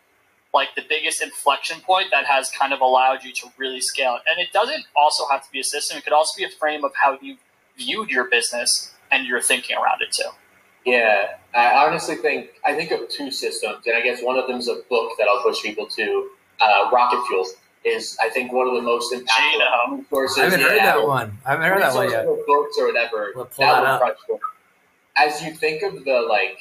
like 0.54 0.68
the 0.76 0.84
biggest 0.88 1.22
inflection 1.22 1.80
point 1.80 2.08
that 2.12 2.26
has 2.26 2.50
kind 2.50 2.72
of 2.72 2.80
allowed 2.80 3.24
you 3.24 3.32
to 3.32 3.48
really 3.58 3.80
scale? 3.80 4.18
And 4.28 4.38
it 4.38 4.52
doesn't 4.52 4.84
also 4.94 5.24
have 5.30 5.44
to 5.44 5.50
be 5.50 5.60
a 5.60 5.64
system, 5.64 5.98
it 5.98 6.04
could 6.04 6.12
also 6.12 6.36
be 6.36 6.44
a 6.44 6.50
frame 6.50 6.84
of 6.84 6.92
how 6.94 7.18
you 7.20 7.36
viewed 7.76 8.10
your 8.10 8.30
business 8.30 8.94
and 9.10 9.26
your 9.26 9.40
thinking 9.40 9.76
around 9.76 10.02
it 10.02 10.12
too. 10.12 10.28
Yeah, 10.84 11.36
I 11.54 11.86
honestly 11.86 12.16
think 12.16 12.50
I 12.64 12.74
think 12.74 12.90
of 12.90 13.08
two 13.08 13.30
systems, 13.30 13.86
and 13.86 13.96
I 13.96 14.00
guess 14.00 14.20
one 14.20 14.36
of 14.36 14.48
them 14.48 14.58
is 14.58 14.68
a 14.68 14.80
book 14.90 15.12
that 15.18 15.28
I'll 15.28 15.42
push 15.42 15.62
people 15.62 15.86
to, 15.86 16.30
uh, 16.60 16.90
Rocket 16.92 17.24
Fuel 17.28 17.46
is 17.84 18.16
I 18.20 18.28
think 18.28 18.52
one 18.52 18.68
of 18.68 18.74
the 18.74 18.82
most 18.82 19.12
impactful 19.12 20.04
resources. 20.10 20.38
I 20.38 20.44
haven't 20.44 20.60
heard 20.60 20.78
that 20.78 21.06
one. 21.06 21.38
I 21.44 21.50
haven't 21.50 21.68
heard 21.68 21.82
that 21.82 21.94
one 21.94 22.10
yet. 22.10 22.26
Books 22.46 22.76
or 22.78 22.86
whatever. 22.86 23.32
We'll 23.34 23.46
pull 23.46 23.66
that, 23.66 23.82
that 23.82 24.02
up. 24.02 24.16
As 25.16 25.42
you 25.42 25.52
think 25.52 25.82
of 25.82 26.04
the 26.04 26.26
like 26.28 26.58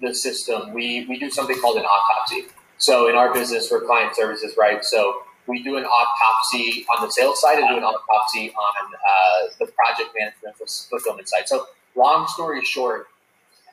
the 0.00 0.14
system, 0.14 0.72
we 0.72 1.06
we 1.06 1.18
do 1.18 1.30
something 1.30 1.58
called 1.60 1.76
an 1.76 1.84
autopsy. 1.84 2.46
So 2.78 3.08
in 3.08 3.16
our 3.16 3.32
business, 3.32 3.70
we're 3.70 3.80
client 3.86 4.14
services, 4.14 4.54
right? 4.58 4.84
So 4.84 5.22
we 5.46 5.62
do 5.62 5.76
an 5.76 5.84
autopsy 5.84 6.84
on 6.94 7.04
the 7.04 7.10
sales 7.10 7.40
side 7.40 7.58
and 7.58 7.68
do 7.68 7.76
an 7.76 7.84
autopsy 7.84 8.50
on 8.50 8.94
uh, 8.94 9.46
the 9.58 9.66
project 9.72 10.14
management 10.18 10.56
fulfillment 10.90 11.28
side. 11.28 11.48
So 11.48 11.66
long 11.94 12.26
story 12.28 12.64
short, 12.64 13.08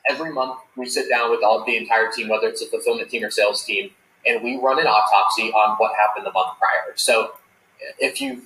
every 0.08 0.32
month 0.32 0.58
we 0.76 0.88
sit 0.88 1.08
down 1.08 1.30
with 1.30 1.42
all 1.42 1.64
the 1.64 1.76
entire 1.76 2.10
team, 2.10 2.28
whether 2.28 2.46
it's 2.48 2.62
a 2.62 2.66
fulfillment 2.66 3.10
team 3.10 3.24
or 3.24 3.30
sales 3.30 3.64
team, 3.64 3.90
and 4.26 4.42
we 4.42 4.56
run 4.56 4.78
an 4.78 4.86
autopsy 4.86 5.50
on 5.52 5.76
what 5.76 5.92
happened 5.96 6.26
the 6.26 6.32
month 6.32 6.58
prior. 6.58 6.92
So 6.96 7.32
if 7.98 8.20
you 8.20 8.42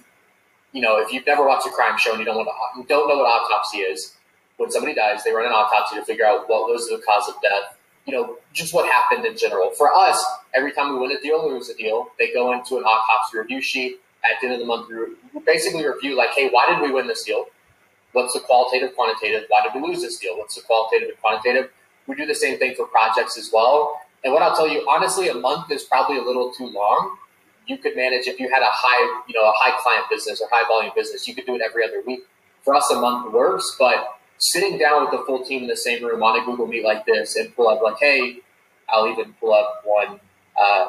you 0.73 0.83
know 0.83 0.99
if 0.99 1.13
you've 1.13 1.27
never 1.27 1.47
watched 1.47 1.67
a 1.67 1.71
crime 1.71 1.99
show 1.99 2.11
and 2.11 2.21
you 2.21 2.25
don't 2.25 2.37
want 2.37 2.49
to, 2.49 2.81
you 2.81 2.87
don't 2.87 3.09
know 3.09 3.17
what 3.17 3.27
autopsy 3.27 3.79
is, 3.79 4.17
when 4.57 4.71
somebody 4.71 4.95
dies, 4.95 5.25
they 5.25 5.33
run 5.33 5.47
an 5.47 5.53
autopsy 5.53 5.97
to 5.97 6.05
figure 6.05 6.25
out 6.25 6.49
what 6.49 6.71
was 6.71 6.89
the 6.89 7.03
cause 7.07 7.29
of 7.29 7.41
death. 7.43 7.77
You 8.07 8.13
know, 8.13 8.37
just 8.53 8.73
what 8.73 8.89
happened 8.89 9.27
in 9.27 9.37
general. 9.37 9.71
For 9.71 9.93
us, 9.93 10.25
every 10.55 10.73
time 10.73 10.93
we 10.93 11.01
win 11.01 11.11
a 11.11 11.21
deal 11.21 11.49
lose 11.51 11.69
a 11.69 11.75
deal, 11.75 12.09
they 12.19 12.33
go 12.33 12.53
into 12.53 12.77
an 12.77 12.85
autopsy 12.85 13.39
review 13.39 13.61
sheet 13.61 14.01
at 14.25 14.41
the 14.41 14.47
end 14.47 14.55
of 14.55 14.61
the 14.61 14.67
month. 14.67 14.89
We 14.89 15.41
basically 15.41 15.85
review 15.85 16.17
like, 16.17 16.31
hey, 16.31 16.49
why 16.49 16.67
did 16.69 16.81
we 16.81 16.93
win 16.93 17.09
this 17.09 17.25
deal? 17.25 17.47
What's 18.13 18.33
the 18.33 18.41
qualitative, 18.41 18.95
quantitative? 18.95 19.45
Why 19.49 19.63
did 19.63 19.81
we 19.81 19.87
lose 19.87 20.01
this 20.01 20.19
deal? 20.19 20.39
What's 20.39 20.55
the 20.55 20.63
qualitative 20.63 21.09
and 21.11 21.21
quantitative? 21.21 21.71
We 22.07 22.15
do 22.15 22.25
the 22.27 22.35
same 22.35 22.59
thing 22.59 22.75
for 22.77 22.87
projects 22.87 23.37
as 23.37 23.51
well. 23.53 24.01
And 24.27 24.35
what 24.35 24.43
I'll 24.43 24.57
tell 24.57 24.67
you, 24.67 24.85
honestly, 24.91 25.29
a 25.29 25.35
month 25.35 25.71
is 25.71 25.85
probably 25.85 26.19
a 26.19 26.23
little 26.23 26.51
too 26.51 26.67
long. 26.67 27.17
You 27.69 27.79
could 27.79 27.95
manage 27.95 28.27
if 28.27 28.41
you 28.41 28.51
had 28.53 28.61
a 28.61 28.73
high, 28.73 29.23
you 29.29 29.35
know, 29.37 29.49
a 29.49 29.53
high 29.55 29.81
client 29.81 30.07
business 30.11 30.41
or 30.41 30.49
high 30.51 30.67
volume 30.67 30.93
business, 30.97 31.29
you 31.29 31.35
could 31.37 31.47
do 31.47 31.55
it 31.55 31.63
every 31.63 31.85
other 31.85 32.03
week. 32.05 32.25
For 32.65 32.75
us, 32.75 32.91
a 32.91 33.01
month 33.01 33.33
works, 33.33 33.77
but 33.79 34.19
sitting 34.39 34.79
down 34.79 35.03
with 35.03 35.13
the 35.13 35.25
full 35.27 35.45
team 35.45 35.63
in 35.63 35.69
the 35.69 35.77
same 35.77 36.05
room 36.05 36.25
on 36.25 36.43
a 36.43 36.45
Google 36.45 36.67
Meet 36.67 36.85
like 36.85 37.07
this 37.07 37.37
and 37.37 37.55
pull 37.55 37.69
up 37.69 37.83
like, 37.83 37.99
hey, 38.01 38.41
I'll 38.89 39.07
even 39.07 39.33
pull 39.35 39.55
up 39.55 39.83
one. 39.85 40.19
Uh, 40.61 40.89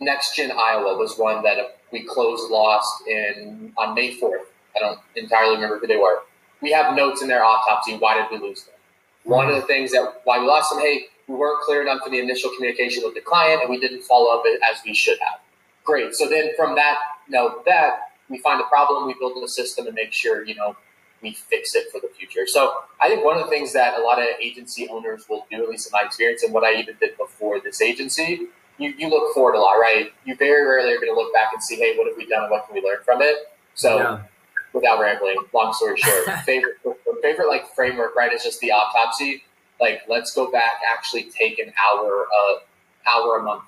Next 0.00 0.34
Gen 0.34 0.50
Iowa 0.50 0.98
was 0.98 1.16
one 1.16 1.44
that 1.44 1.58
we 1.92 2.02
closed 2.02 2.50
lost 2.50 3.06
in 3.06 3.72
on 3.76 3.94
May 3.94 4.18
4th. 4.18 4.46
I 4.74 4.80
don't 4.80 4.98
entirely 5.14 5.54
remember 5.54 5.78
who 5.78 5.86
they 5.86 5.96
were. 5.96 6.22
We 6.60 6.72
have 6.72 6.96
notes 6.96 7.22
in 7.22 7.28
their 7.28 7.44
autopsy. 7.44 7.96
Why 7.98 8.16
did 8.16 8.26
we 8.32 8.44
lose 8.44 8.64
them? 8.64 8.74
One 9.22 9.48
of 9.48 9.54
the 9.54 9.62
things 9.62 9.92
that 9.92 10.22
why 10.24 10.40
we 10.40 10.46
lost 10.46 10.70
them, 10.70 10.80
hey, 10.80 11.04
we 11.30 11.36
weren't 11.36 11.62
clear 11.62 11.80
enough 11.80 12.00
in 12.04 12.12
the 12.12 12.18
initial 12.18 12.50
communication 12.56 13.04
with 13.04 13.14
the 13.14 13.20
client 13.20 13.60
and 13.62 13.70
we 13.70 13.78
didn't 13.78 14.02
follow 14.02 14.36
up 14.36 14.42
as 14.68 14.78
we 14.84 14.92
should 14.92 15.18
have. 15.20 15.40
Great. 15.84 16.14
So 16.14 16.28
then 16.28 16.50
from 16.56 16.74
that, 16.74 16.98
you 17.28 17.32
know, 17.32 17.62
that 17.66 18.10
we 18.28 18.38
find 18.38 18.58
the 18.58 18.64
problem, 18.64 19.06
we 19.06 19.14
build 19.14 19.42
a 19.42 19.48
system 19.48 19.86
and 19.86 19.94
make 19.94 20.12
sure, 20.12 20.44
you 20.44 20.56
know, 20.56 20.76
we 21.22 21.32
fix 21.32 21.76
it 21.76 21.84
for 21.92 22.00
the 22.00 22.08
future. 22.08 22.46
So 22.46 22.72
I 23.00 23.08
think 23.08 23.24
one 23.24 23.36
of 23.36 23.44
the 23.44 23.50
things 23.50 23.72
that 23.74 23.98
a 23.98 24.02
lot 24.02 24.18
of 24.18 24.26
agency 24.42 24.88
owners 24.88 25.26
will 25.28 25.46
do, 25.50 25.62
at 25.62 25.68
least 25.68 25.86
in 25.86 25.92
my 25.92 26.04
experience, 26.04 26.42
and 26.42 26.52
what 26.52 26.64
I 26.64 26.74
even 26.80 26.96
did 26.98 27.16
before 27.16 27.60
this 27.60 27.80
agency, 27.80 28.48
you, 28.78 28.94
you 28.98 29.08
look 29.08 29.32
forward 29.32 29.54
a 29.54 29.60
lot, 29.60 29.74
right? 29.74 30.12
You 30.24 30.34
very 30.34 30.66
rarely 30.66 30.92
are 30.94 30.96
going 30.96 31.14
to 31.14 31.14
look 31.14 31.32
back 31.32 31.50
and 31.52 31.62
see, 31.62 31.76
hey, 31.76 31.94
what 31.96 32.08
have 32.08 32.16
we 32.16 32.26
done 32.26 32.42
and 32.42 32.50
what 32.50 32.66
can 32.66 32.74
we 32.74 32.82
learn 32.82 32.98
from 33.04 33.22
it? 33.22 33.36
So 33.74 33.98
yeah. 33.98 34.22
without 34.72 35.00
rambling, 35.00 35.36
long 35.52 35.72
story 35.74 35.96
short, 35.98 36.26
favorite 36.44 36.78
favorite 37.22 37.48
like 37.48 37.72
framework, 37.74 38.16
right, 38.16 38.32
is 38.32 38.42
just 38.42 38.60
the 38.60 38.72
autopsy. 38.72 39.44
Like 39.80 40.02
let's 40.08 40.34
go 40.34 40.50
back, 40.50 40.80
actually 40.92 41.24
take 41.24 41.58
an 41.58 41.72
hour 41.84 42.26
uh 42.36 43.08
hour 43.08 43.38
a 43.38 43.42
month 43.42 43.64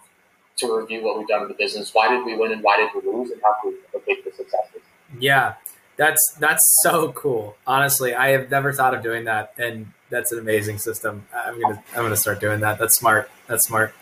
to 0.57 0.77
review 0.77 1.03
what 1.03 1.19
we've 1.19 1.29
done 1.29 1.43
in 1.43 1.49
the 1.49 1.55
business. 1.55 1.95
Why 1.95 2.09
did 2.09 2.25
we 2.25 2.37
win 2.37 2.53
and 2.53 2.63
why 2.63 2.77
did 2.77 2.91
we 2.95 3.11
lose 3.11 3.31
and 3.31 3.41
how 3.43 3.57
can 3.63 3.73
we 3.73 4.01
make 4.07 4.25
the 4.25 4.31
successes? 4.31 4.83
Yeah. 5.19 5.55
That's 5.97 6.35
that's 6.41 6.81
so 6.83 7.13
cool. 7.13 7.57
Honestly, 7.67 8.15
I 8.15 8.31
have 8.31 8.51
never 8.51 8.73
thought 8.73 8.95
of 8.95 9.03
doing 9.03 9.25
that, 9.25 9.53
and 9.59 9.93
that's 10.09 10.33
an 10.33 10.39
amazing 10.39 10.79
system. 10.79 11.27
I'm 11.35 11.61
gonna 11.61 11.83
I'm 11.95 12.03
gonna 12.03 12.17
start 12.17 12.41
doing 12.41 12.61
that. 12.61 12.79
That's 12.79 12.95
smart. 12.95 13.31
That's 13.47 13.67
smart. 13.67 13.95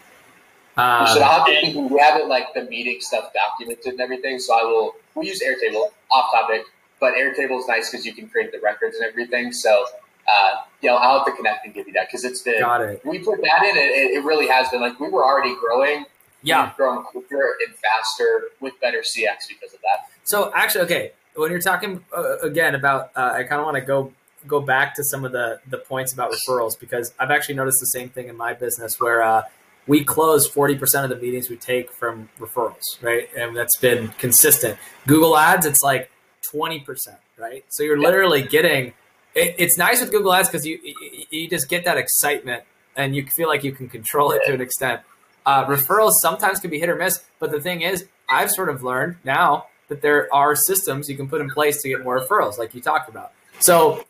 Um, 0.76 1.06
so 1.08 1.20
have 1.20 1.46
to, 1.46 1.88
we 1.90 2.00
have 2.00 2.18
it 2.20 2.26
like 2.26 2.54
the 2.54 2.62
meeting 2.62 3.00
stuff 3.00 3.32
documented 3.34 3.94
and 3.94 4.00
everything. 4.00 4.38
So 4.38 4.54
I 4.54 4.62
will 4.62 4.94
we 5.16 5.26
use 5.26 5.42
Airtable 5.42 5.90
off 6.12 6.30
topic, 6.32 6.62
but 7.00 7.14
Airtable 7.14 7.58
is 7.58 7.66
nice 7.66 7.90
because 7.90 8.06
you 8.06 8.14
can 8.14 8.28
create 8.28 8.52
the 8.52 8.60
records 8.60 8.96
and 8.96 9.04
everything. 9.04 9.52
So 9.52 9.84
uh, 10.30 10.50
yeah, 10.80 10.94
I'll 10.94 11.18
have 11.18 11.26
to 11.26 11.32
connect 11.32 11.64
and 11.64 11.74
give 11.74 11.86
you 11.86 11.92
that 11.94 12.08
because 12.08 12.24
it's 12.24 12.42
been 12.42 12.60
Got 12.60 12.82
it. 12.82 13.02
we 13.04 13.18
put 13.18 13.40
that 13.40 13.64
in. 13.64 13.76
It, 13.76 14.18
it 14.18 14.24
really 14.24 14.48
has 14.48 14.68
been 14.70 14.80
like 14.80 14.98
we 15.00 15.08
were 15.08 15.24
already 15.24 15.54
growing. 15.56 16.04
Yeah, 16.42 16.72
growing 16.74 17.02
quicker 17.02 17.56
and 17.66 17.74
faster 17.76 18.44
with 18.60 18.72
better 18.80 19.00
CX 19.00 19.48
because 19.48 19.74
of 19.74 19.80
that. 19.82 20.08
So 20.24 20.50
actually, 20.54 20.84
okay, 20.84 21.12
when 21.34 21.50
you're 21.50 21.60
talking 21.60 22.02
uh, 22.16 22.38
again 22.38 22.74
about, 22.74 23.10
uh, 23.14 23.32
I 23.34 23.42
kind 23.42 23.60
of 23.60 23.66
want 23.66 23.74
to 23.76 23.82
go 23.82 24.12
go 24.46 24.60
back 24.60 24.94
to 24.94 25.04
some 25.04 25.26
of 25.26 25.32
the 25.32 25.60
the 25.68 25.76
points 25.76 26.14
about 26.14 26.32
referrals 26.32 26.78
because 26.80 27.12
I've 27.18 27.30
actually 27.30 27.56
noticed 27.56 27.78
the 27.80 27.86
same 27.86 28.08
thing 28.08 28.28
in 28.28 28.38
my 28.38 28.54
business 28.54 28.98
where 28.98 29.22
uh, 29.22 29.42
we 29.86 30.04
close 30.04 30.48
40% 30.48 31.04
of 31.04 31.10
the 31.10 31.16
meetings 31.16 31.50
we 31.50 31.56
take 31.56 31.90
from 31.92 32.28
referrals, 32.38 32.82
right? 33.02 33.28
And 33.36 33.56
that's 33.56 33.76
been 33.76 34.08
consistent. 34.18 34.78
Google 35.06 35.36
Ads, 35.36 35.66
it's 35.66 35.82
like 35.82 36.10
20%, 36.54 36.84
right? 37.36 37.64
So 37.68 37.82
you're 37.82 37.98
literally 37.98 38.42
getting 38.42 38.92
it, 39.34 39.54
it's 39.58 39.78
nice 39.78 40.00
with 40.00 40.10
Google 40.10 40.32
Ads 40.32 40.48
because 40.48 40.66
you 40.66 40.78
you 41.30 41.48
just 41.48 41.68
get 41.68 41.84
that 41.84 41.98
excitement 41.98 42.64
and 42.96 43.14
you 43.14 43.26
feel 43.26 43.48
like 43.48 43.64
you 43.64 43.72
can 43.72 43.88
control 43.88 44.32
it 44.32 44.42
to 44.46 44.54
an 44.54 44.60
extent. 44.60 45.02
Uh, 45.46 45.64
referrals 45.66 46.14
sometimes 46.14 46.60
can 46.60 46.70
be 46.70 46.78
hit 46.78 46.88
or 46.88 46.96
miss, 46.96 47.24
but 47.38 47.50
the 47.50 47.60
thing 47.60 47.80
is, 47.82 48.06
I've 48.28 48.50
sort 48.50 48.68
of 48.68 48.82
learned 48.82 49.16
now 49.24 49.66
that 49.88 50.02
there 50.02 50.32
are 50.32 50.54
systems 50.54 51.08
you 51.08 51.16
can 51.16 51.28
put 51.28 51.40
in 51.40 51.50
place 51.50 51.82
to 51.82 51.88
get 51.88 52.04
more 52.04 52.20
referrals, 52.20 52.58
like 52.58 52.74
you 52.74 52.80
talked 52.80 53.08
about. 53.08 53.32
So, 53.58 54.04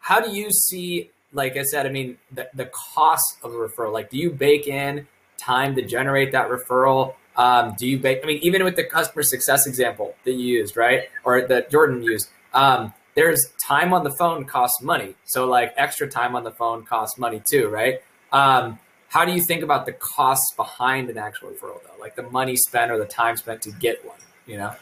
how 0.00 0.20
do 0.20 0.34
you 0.34 0.50
see 0.50 1.10
like 1.32 1.56
I 1.56 1.62
said, 1.62 1.86
I 1.86 1.90
mean, 1.90 2.18
the, 2.32 2.48
the 2.54 2.66
cost 2.66 3.38
of 3.42 3.52
a 3.52 3.56
referral, 3.56 3.92
like, 3.92 4.10
do 4.10 4.18
you 4.18 4.30
bake 4.30 4.66
in 4.66 5.06
time 5.38 5.74
to 5.76 5.82
generate 5.82 6.32
that 6.32 6.48
referral? 6.48 7.14
Um, 7.36 7.74
do 7.78 7.86
you 7.86 7.98
bake, 7.98 8.20
I 8.22 8.26
mean, 8.26 8.40
even 8.42 8.64
with 8.64 8.76
the 8.76 8.84
customer 8.84 9.22
success 9.22 9.66
example 9.66 10.14
that 10.24 10.32
you 10.32 10.58
used, 10.58 10.76
right? 10.76 11.08
Or 11.24 11.46
that 11.46 11.70
Jordan 11.70 12.02
used, 12.02 12.28
um, 12.52 12.92
there's 13.14 13.52
time 13.66 13.92
on 13.92 14.04
the 14.04 14.10
phone 14.10 14.44
costs 14.44 14.82
money. 14.82 15.14
So 15.24 15.46
like 15.46 15.72
extra 15.76 16.08
time 16.08 16.36
on 16.36 16.44
the 16.44 16.50
phone 16.50 16.84
costs 16.84 17.18
money 17.18 17.42
too, 17.44 17.68
right? 17.68 18.00
Um, 18.32 18.78
how 19.08 19.24
do 19.24 19.32
you 19.32 19.42
think 19.42 19.62
about 19.62 19.86
the 19.86 19.92
costs 19.92 20.54
behind 20.54 21.10
an 21.10 21.18
actual 21.18 21.50
referral 21.50 21.82
though? 21.82 22.00
Like 22.00 22.14
the 22.14 22.22
money 22.22 22.56
spent 22.56 22.90
or 22.90 22.98
the 22.98 23.06
time 23.06 23.36
spent 23.36 23.62
to 23.62 23.72
get 23.72 24.04
one, 24.06 24.18
you 24.46 24.56
know? 24.56 24.74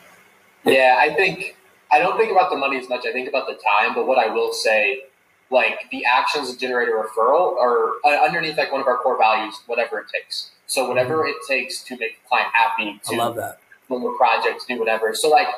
Yeah, 0.65 0.97
I 0.99 1.15
think, 1.15 1.57
I 1.91 1.99
don't 1.99 2.19
think 2.19 2.31
about 2.31 2.51
the 2.51 2.57
money 2.57 2.79
as 2.79 2.89
much. 2.89 3.07
I 3.07 3.13
think 3.13 3.29
about 3.29 3.47
the 3.47 3.55
time, 3.55 3.95
but 3.95 4.07
what 4.07 4.19
I 4.19 4.29
will 4.33 4.53
say 4.53 5.05
like 5.51 5.89
the 5.91 6.05
actions 6.05 6.51
that 6.51 6.61
generate 6.61 6.89
a 6.89 6.93
referral 6.93 7.57
are 7.57 7.95
uh, 8.05 8.25
underneath 8.25 8.59
like 8.59 8.71
one 8.71 8.81
of 8.81 8.87
our 8.87 8.99
core 8.99 9.17
values, 9.17 9.59
whatever 9.67 9.99
it 9.99 10.07
takes. 10.13 10.51
So 10.67 10.87
whatever 10.87 11.23
mm-hmm. 11.23 11.31
it 11.31 11.37
takes 11.49 11.83
to 11.85 11.97
make 11.97 12.23
the 12.23 12.29
client 12.29 12.49
happy, 12.53 13.01
to 13.05 13.15
I 13.15 13.17
love 13.17 13.37
that. 13.37 13.61
build 13.89 14.05
a 14.05 14.17
project, 14.17 14.65
do 14.69 14.79
whatever. 14.79 15.15
So 15.15 15.31
like 15.31 15.49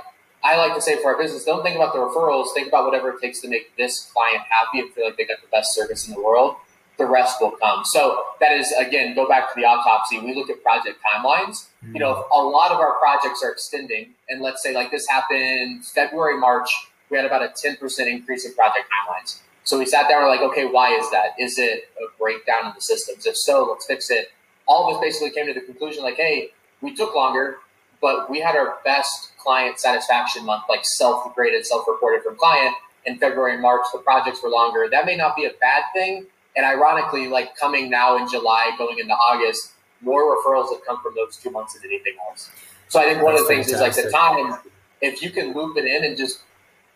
I 0.42 0.57
like 0.57 0.74
to 0.74 0.81
say 0.81 1.00
for 1.03 1.14
our 1.14 1.18
business, 1.18 1.44
don't 1.44 1.62
think 1.62 1.76
about 1.76 1.92
the 1.92 1.98
referrals. 1.98 2.55
Think 2.55 2.68
about 2.68 2.85
whatever 2.87 3.11
it 3.11 3.20
takes 3.20 3.40
to 3.40 3.48
make 3.48 3.76
this 3.76 4.11
client 4.14 4.42
happy 4.48 4.81
and 4.81 4.92
feel 4.92 5.05
like 5.05 5.16
they 5.16 5.24
got 5.24 5.40
the 5.40 5.48
best 5.48 5.74
service 5.74 6.09
in 6.09 6.14
the 6.14 6.20
world. 6.20 6.57
The 6.98 7.07
rest 7.07 7.40
will 7.40 7.53
come. 7.53 7.83
So 7.85 8.24
that 8.40 8.53
is 8.53 8.72
again, 8.79 9.14
go 9.14 9.26
back 9.26 9.53
to 9.55 9.61
the 9.61 9.66
autopsy. 9.66 10.18
We 10.18 10.35
look 10.35 10.50
at 10.50 10.62
project 10.62 10.98
timelines. 11.00 11.68
Mm-hmm. 11.85 11.94
You 11.94 12.00
know, 12.00 12.14
mm. 12.14 12.24
a 12.33 12.42
lot 12.42 12.72
of 12.72 12.79
our 12.79 12.98
projects 12.98 13.42
are 13.42 13.50
extending, 13.50 14.11
and 14.29 14.42
let's 14.42 14.62
say 14.62 14.74
like 14.74 14.90
this 14.90 15.07
happened 15.09 15.85
February, 15.87 16.38
March. 16.38 16.68
We 17.09 17.16
had 17.16 17.24
about 17.24 17.42
a 17.42 17.53
ten 17.57 17.76
percent 17.76 18.11
increase 18.11 18.44
in 18.44 18.53
project 18.53 18.87
timelines 18.87 19.40
so 19.64 19.79
we 19.79 19.87
sat 19.87 20.09
down 20.09 20.22
we're 20.22 20.29
like, 20.29 20.40
okay, 20.40 20.64
why 20.64 20.94
is 20.94 21.11
that? 21.11 21.31
Is 21.38 21.59
it 21.59 21.88
a 21.98 22.18
breakdown 22.18 22.66
in 22.66 22.72
the 22.74 22.81
systems? 22.81 23.26
If 23.26 23.37
so, 23.37 23.68
let's 23.70 23.87
fix 23.87 24.11
it. 24.11 24.33
All 24.66 24.88
of 24.88 24.96
us 24.96 25.00
basically 25.00 25.31
came 25.31 25.46
to 25.46 25.55
the 25.55 25.64
conclusion 25.64 26.03
like, 26.03 26.16
hey, 26.16 26.50
we 26.81 26.94
took 26.94 27.14
longer, 27.14 27.59
but 28.00 28.30
we 28.30 28.40
had 28.40 28.56
our 28.56 28.78
best 28.84 29.36
client 29.38 29.78
satisfaction 29.78 30.44
month, 30.44 30.64
like 30.68 30.84
self-graded, 30.84 31.66
self-reported 31.66 32.22
from 32.22 32.36
client 32.36 32.74
in 33.06 33.18
February 33.18 33.54
and 33.54 33.62
March. 33.62 33.82
The 33.92 33.98
projects 33.98 34.42
were 34.42 34.50
longer. 34.50 34.88
That 34.90 35.06
may 35.06 35.16
not 35.16 35.36
be 35.36 35.44
a 35.44 35.52
bad 35.60 35.84
thing. 35.94 36.26
And 36.56 36.66
ironically, 36.66 37.28
like 37.28 37.56
coming 37.56 37.90
now 37.90 38.16
in 38.16 38.28
July, 38.28 38.70
going 38.76 38.98
into 38.98 39.14
August, 39.14 39.72
more 40.00 40.36
referrals 40.36 40.72
have 40.72 40.84
come 40.84 41.00
from 41.02 41.14
those 41.14 41.36
two 41.36 41.50
months 41.50 41.74
than 41.74 41.82
anything 41.84 42.14
else. 42.28 42.50
So 42.88 42.98
I 42.98 43.04
think 43.04 43.22
one 43.22 43.34
That's 43.34 43.42
of 43.42 43.48
the 43.48 43.54
things 43.54 43.66
fantastic. 43.70 44.04
is 44.04 44.12
like 44.12 44.36
the 44.36 44.50
time, 44.50 44.72
if 45.00 45.22
you 45.22 45.30
can 45.30 45.54
loop 45.54 45.76
it 45.76 45.84
in 45.84 46.04
and 46.04 46.16
just 46.16 46.40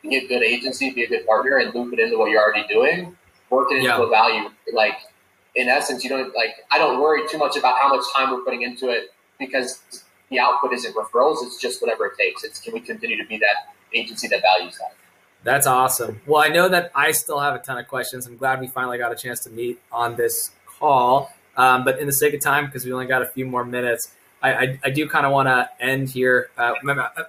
be 0.03 0.17
a 0.17 0.27
good 0.27 0.43
agency, 0.43 0.91
be 0.91 1.05
a 1.05 1.09
good 1.09 1.27
partner, 1.27 1.59
and 1.59 1.75
loop 1.75 1.93
it 1.93 2.01
into 2.01 2.19
what 2.19 2.31
you're 2.31 2.43
already 2.43 2.67
doing, 2.67 3.17
work 3.51 3.69
it 3.71 3.77
into 3.77 3.89
yeah. 3.89 4.03
a 4.03 4.09
value. 4.09 4.51
Like 4.73 4.97
in 5.55 5.69
essence, 5.69 6.03
you 6.03 6.11
don't 6.11 6.35
like. 6.35 6.57
I 6.71 6.79
don't 6.79 7.01
worry 7.01 7.27
too 7.29 7.39
much 7.39 7.57
about 7.57 7.79
how 7.81 7.89
much 7.89 8.05
time 8.15 8.31
we're 8.33 8.43
putting 8.43 8.63
into 8.63 8.91
it 8.91 9.13
because 9.39 10.04
the 10.31 10.39
output 10.39 10.73
isn't 10.73 10.95
referrals. 10.95 11.39
It's 11.43 11.59
just 11.59 11.81
whatever 11.83 12.07
it 12.07 12.13
takes. 12.19 12.45
It's 12.45 12.61
can 12.61 12.75
we 12.75 12.81
continue 12.81 13.17
to 13.17 13.29
be 13.29 13.39
that 13.39 13.75
agency 13.93 14.29
that 14.29 14.43
values 14.43 14.79
that. 14.79 14.95
That's 15.45 15.67
awesome. 15.67 16.21
Well, 16.27 16.43
I 16.43 16.49
know 16.49 16.69
that 16.71 16.91
I 16.95 17.13
still 17.13 17.39
have 17.39 17.55
a 17.55 17.59
ton 17.59 17.79
of 17.79 17.87
questions. 17.87 18.27
I'm 18.27 18.37
glad 18.37 18.61
we 18.61 18.67
finally 18.67 18.97
got 18.97 19.13
a 19.13 19.17
chance 19.17 19.41
to 19.45 19.51
meet 19.51 19.79
on 19.93 20.17
this 20.17 20.51
call. 20.67 21.31
Um, 21.57 21.85
but 21.85 22.01
in 22.01 22.07
the 22.07 22.13
sake 22.13 22.35
of 22.35 22.41
time, 22.41 22.67
because 22.67 22.85
we 22.85 22.93
only 22.93 23.07
got 23.07 23.23
a 23.23 23.27
few 23.27 23.47
more 23.47 23.65
minutes, 23.65 24.11
I, 24.43 24.53
I, 24.53 24.81
I 24.85 24.91
do 24.91 25.09
kind 25.09 25.25
of 25.25 25.33
want 25.33 25.49
to 25.49 25.69
end 25.81 26.11
here. 26.11 26.51
Uh, 26.57 26.75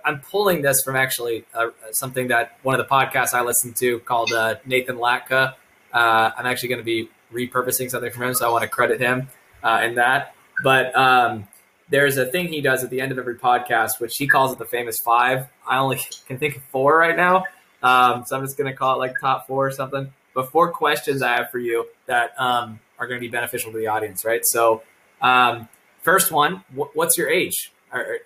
I'm 0.04 0.22
pulling 0.22 0.62
this 0.62 0.82
from 0.84 0.96
actually 0.96 1.46
uh, 1.54 1.68
something 1.92 2.30
that 2.30 2.58
one 2.64 2.80
of 2.80 2.86
the 2.86 2.90
podcasts 2.90 3.34
I 3.34 3.42
listened 3.42 3.76
to 3.78 4.00
called 4.00 4.32
uh, 4.34 4.56
Nathan 4.66 4.98
Latka. 4.98 5.54
Uh, 5.94 6.32
I'm 6.38 6.46
actually 6.46 6.70
going 6.70 6.80
to 6.80 6.86
be 6.86 7.10
repurposing 7.34 7.90
something 7.90 8.12
from 8.12 8.24
him, 8.24 8.34
so 8.34 8.48
I 8.48 8.52
want 8.52 8.64
to 8.64 8.68
credit 8.68 9.00
him 9.00 9.30
uh, 9.64 9.82
in 9.84 9.96
that. 9.96 10.36
But 10.64 10.96
um, 10.96 11.48
there's 11.90 12.18
a 12.18 12.26
thing 12.26 12.48
he 12.48 12.62
does 12.62 12.84
at 12.84 12.90
the 12.90 13.02
end 13.02 13.12
of 13.12 13.20
every 13.20 13.36
podcast, 13.36 14.00
which 14.00 14.18
he 14.18 14.28
calls 14.28 14.52
it 14.52 14.58
the 14.58 14.66
famous 14.66 15.00
five. 15.00 15.48
I 15.68 15.78
only 15.78 16.00
can 16.28 16.38
think 16.38 16.58
of 16.58 16.64
four 16.64 16.98
right 16.98 17.16
now, 17.16 17.46
um, 17.84 18.24
so 18.26 18.38
I'm 18.38 18.44
just 18.44 18.58
going 18.58 18.72
to 18.72 18.78
call 18.78 18.96
it 18.96 19.00
like 19.00 19.14
top 19.20 19.48
four 19.48 19.68
or 19.68 19.72
something. 19.72 20.12
But 20.34 20.52
four 20.52 20.72
questions 20.72 21.22
I 21.22 21.38
have 21.38 21.50
for 21.50 21.60
you 21.60 21.88
that 22.08 22.40
um, 22.40 22.80
are 23.00 23.08
going 23.08 23.20
to 23.20 23.26
be 23.26 23.32
beneficial 23.32 23.72
to 23.72 23.78
the 23.78 23.88
audience, 23.88 24.26
right? 24.26 24.46
So 24.46 24.84
um, 25.22 25.70
First 26.06 26.32
one, 26.32 26.64
what's 26.94 27.18
your 27.18 27.28
age? 27.32 27.72
Or, 27.92 28.20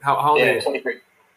how, 0.00 0.20
how 0.20 0.30
old 0.30 0.38
yeah, 0.38 0.52
are 0.52 0.54
you? 0.54 0.60
23. 0.60 0.94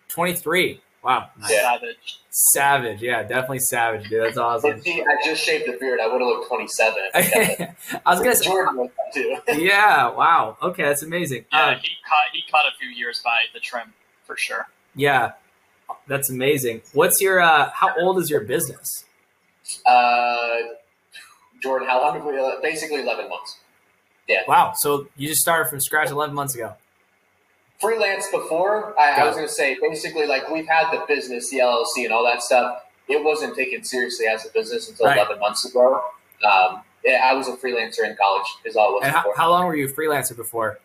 23. 0.10 0.82
Wow. 1.04 1.30
Nice. 1.40 1.50
Savage. 1.50 2.20
Savage. 2.30 3.02
Yeah, 3.02 3.24
definitely 3.24 3.60
savage, 3.60 4.10
dude. 4.10 4.24
That's 4.24 4.38
awesome. 4.38 4.82
See, 4.82 5.02
I 5.02 5.26
just 5.26 5.44
shaved 5.44 5.68
the 5.68 5.78
beard. 5.80 6.00
I 6.00 6.08
would 6.08 6.22
have 6.22 6.28
looked 6.28 6.48
27. 6.48 7.04
I 7.14 7.74
was 8.06 8.20
going 8.20 8.32
to 8.32 8.36
say. 8.36 8.46
Jordan 8.46 8.90
too. 9.14 9.38
yeah. 9.58 10.10
Wow. 10.10 10.58
Okay. 10.62 10.84
That's 10.84 11.04
amazing. 11.04 11.46
Yeah, 11.52 11.60
uh, 11.60 11.70
he 11.80 11.90
caught, 12.08 12.26
he 12.34 12.44
caught 12.50 12.66
a 12.66 12.78
few 12.80 12.90
years 12.90 13.22
by 13.24 13.40
the 13.54 13.60
trim 13.60 13.94
for 14.26 14.38
sure. 14.38 14.68
Yeah. 14.96 15.34
That's 16.08 16.30
amazing. 16.30 16.82
What's 16.94 17.20
your, 17.20 17.42
uh, 17.42 17.72
how 17.74 17.94
old 18.00 18.20
is 18.20 18.30
your 18.30 18.42
business? 18.42 19.06
Uh, 19.86 20.56
Jordan, 21.62 21.88
how 21.88 22.02
long 22.02 22.16
have 22.16 22.26
we, 22.26 22.38
uh, 22.38 22.62
basically 22.62 23.02
11 23.02 23.28
months. 23.30 23.58
Yeah. 24.28 24.42
Wow. 24.48 24.74
So 24.78 25.08
you 25.18 25.28
just 25.28 25.42
started 25.42 25.70
from 25.70 25.80
scratch 25.80 26.12
11 26.12 26.34
months 26.34 26.56
ago. 26.56 26.76
Freelance 27.82 28.28
before, 28.32 28.94
I, 29.00 29.22
I 29.22 29.26
was 29.26 29.36
going 29.36 29.48
to 29.48 29.54
say 29.54 29.78
basically 29.82 30.28
like 30.28 30.50
we've 30.52 30.68
had 30.68 30.92
the 30.92 31.04
business, 31.08 31.50
the 31.50 31.58
LLC, 31.60 32.06
and 32.06 32.14
all 32.14 32.24
that 32.26 32.44
stuff. 32.44 32.84
it 33.08 33.24
wasn't 33.24 33.56
taken 33.56 33.84
seriously 33.84 34.28
as 34.28 34.46
a 34.46 34.50
business 34.52 34.90
until 34.90 35.08
Right. 35.08 35.18
11 35.18 35.40
months 35.40 35.66
ago. 35.66 35.96
Um, 36.48 36.82
I 37.06 37.34
was 37.34 37.48
a 37.48 37.54
freelancer 37.58 38.04
in 38.08 38.16
college, 38.16 38.46
is 38.64 38.76
all 38.76 38.90
it 38.90 38.94
was 38.94 39.02
And 39.06 39.12
how, 39.12 39.34
how 39.36 39.50
long 39.50 39.66
were 39.66 39.76
you 39.76 39.88
a 39.88 39.92
freelancer 39.92 40.36
before? 40.36 40.80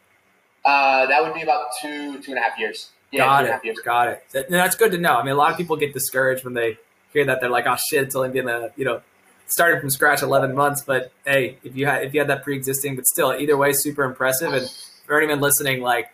Uh, 0.64 1.06
that 1.06 1.22
would 1.22 1.34
be 1.34 1.42
about 1.42 1.66
two, 1.80 2.20
two 2.22 2.32
and 2.32 2.38
a 2.38 2.42
half 2.42 2.58
years. 2.58 2.90
Yeah, 3.12 3.20
got 3.26 3.38
two 3.40 3.44
and 3.46 3.54
a 3.54 3.56
it. 3.58 3.64
years. 3.64 3.78
Got 3.84 4.08
it. 4.08 4.24
That- 4.32 4.50
that's 4.50 4.74
good 4.76 4.90
to 4.92 4.98
know. 4.98 5.14
I 5.16 5.22
mean, 5.22 5.32
a 5.32 5.36
lot 5.36 5.50
of 5.52 5.56
people 5.56 5.76
get 5.76 5.92
discouraged 5.92 6.44
when 6.44 6.54
they 6.54 6.78
hear 7.12 7.24
that. 7.26 7.40
They're 7.40 7.50
like, 7.50 7.66
"Oh 7.68 7.76
shit, 7.90 8.02
it's 8.02 8.16
only 8.16 8.30
been 8.30 8.48
a 8.48 8.70
you 8.76 8.84
know 8.84 9.00
started 9.46 9.80
from 9.80 9.90
scratch 9.90 10.22
11 10.22 10.54
months." 10.56 10.82
But 10.82 11.12
hey, 11.24 11.58
if 11.62 11.76
you 11.76 11.86
had 11.86 12.02
if 12.02 12.14
you 12.14 12.20
had 12.20 12.28
that 12.30 12.42
pre-existing, 12.42 12.96
but 12.96 13.06
still, 13.06 13.32
either 13.32 13.56
way, 13.56 13.72
super 13.74 14.02
impressive. 14.02 14.52
And 14.52 14.68
for 15.06 15.18
anyone 15.20 15.40
listening, 15.40 15.82
like 15.82 16.08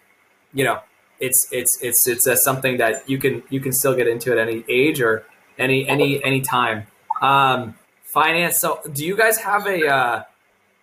you 0.52 0.64
know, 0.64 0.80
it's 1.20 1.46
it's 1.52 1.78
it's 1.82 2.06
it's 2.08 2.26
uh, 2.26 2.36
something 2.36 2.78
that 2.78 3.08
you 3.08 3.18
can 3.18 3.42
you 3.48 3.60
can 3.60 3.72
still 3.72 3.94
get 3.94 4.08
into 4.08 4.32
at 4.32 4.38
any 4.38 4.64
age 4.68 5.00
or 5.00 5.24
any 5.58 5.88
any 5.88 6.22
any 6.24 6.40
time. 6.40 6.86
Um, 7.20 7.76
finance. 8.12 8.58
So, 8.58 8.80
do 8.92 9.04
you 9.04 9.16
guys 9.16 9.38
have 9.38 9.66
a 9.66 9.86
uh, 9.86 10.22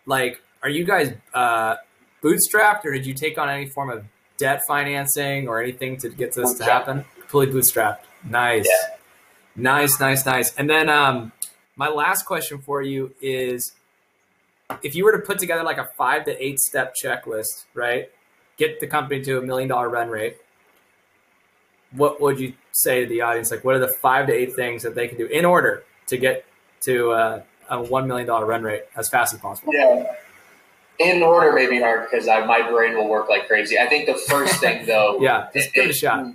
like? 0.06 0.42
Are 0.64 0.70
you 0.70 0.84
guys 0.86 1.14
uh, 1.34 1.76
bootstrapped, 2.24 2.86
or 2.86 2.92
did 2.94 3.06
you 3.06 3.14
take 3.14 3.38
on 3.38 3.50
any 3.50 3.68
form 3.68 3.90
of 3.90 4.04
debt 4.38 4.62
financing 4.68 5.48
or 5.48 5.62
anything 5.62 5.98
to 5.98 6.10
get 6.10 6.34
this 6.34 6.54
to 6.56 6.64
happen? 6.64 7.06
Completely 7.20 7.60
bootstrapped. 7.60 8.00
Nice, 8.24 8.66
Yeah. 8.66 8.96
nice, 9.56 10.00
nice, 10.00 10.26
nice. 10.26 10.54
And 10.56 10.70
then 10.70 10.90
um, 10.90 11.32
my 11.76 11.88
last 11.90 12.24
question 12.26 12.60
for 12.62 12.82
you 12.82 13.14
is: 13.22 13.74
if 14.84 14.96
you 14.96 15.04
were 15.06 15.14
to 15.14 15.20
put 15.20 15.40
together 15.40 15.64
like 15.64 15.78
a 15.78 15.90
five 15.98 16.26
to 16.26 16.44
eight 16.44 16.60
step 16.60 16.94
checklist, 17.02 17.66
right? 17.74 18.10
Get 18.60 18.82
the 18.82 18.88
company 18.88 19.24
to 19.24 19.38
a 19.38 19.42
million 19.42 19.70
dollar 19.70 19.90
run 19.90 20.10
rate. 20.10 20.38
What 21.94 22.20
would 22.20 22.40
you 22.40 22.54
say 22.74 23.04
to 23.04 23.10
the 23.10 23.22
audience? 23.22 23.52
Like, 23.52 23.64
what 23.64 23.76
are 23.76 23.80
the 23.80 23.88
five 23.88 24.28
to 24.28 24.34
eight 24.34 24.54
things 24.54 24.84
that 24.84 24.96
they 24.96 25.08
can 25.08 25.18
do 25.18 25.26
in 25.26 25.46
order 25.46 25.84
to 26.08 26.18
get 26.18 26.46
to 26.82 27.12
uh, 27.12 27.42
a 27.70 27.82
one 27.82 28.06
million 28.06 28.28
dollar 28.28 28.46
run 28.46 28.62
rate 28.62 28.84
as 28.98 29.08
fast 29.08 29.34
as 29.34 29.40
possible? 29.40 29.74
Yeah. 29.74 30.14
In 31.00 31.24
order 31.24 31.54
may 31.54 31.70
be 31.70 31.80
hard 31.80 32.10
because 32.12 32.28
I, 32.28 32.46
my 32.46 32.70
brain 32.70 32.98
will 32.98 33.08
work 33.08 33.30
like 33.30 33.48
crazy. 33.48 33.80
I 33.80 33.88
think 33.88 34.06
the 34.06 34.22
first 34.28 34.60
thing, 34.60 34.86
though, 34.88 35.22
Yeah, 35.22 35.48
just 35.54 35.74
give 35.74 35.86
it 35.86 35.92
a 35.92 35.94
shot. 35.94 36.26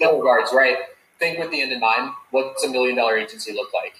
No 0.00 0.18
regards, 0.18 0.52
right? 0.54 0.76
Think 1.18 1.40
with 1.40 1.50
the 1.50 1.60
end 1.62 1.72
in 1.72 1.80
mind. 1.80 2.12
What's 2.30 2.62
a 2.62 2.70
million 2.70 2.94
dollar 2.96 3.18
agency 3.18 3.52
look 3.52 3.74
like? 3.74 3.94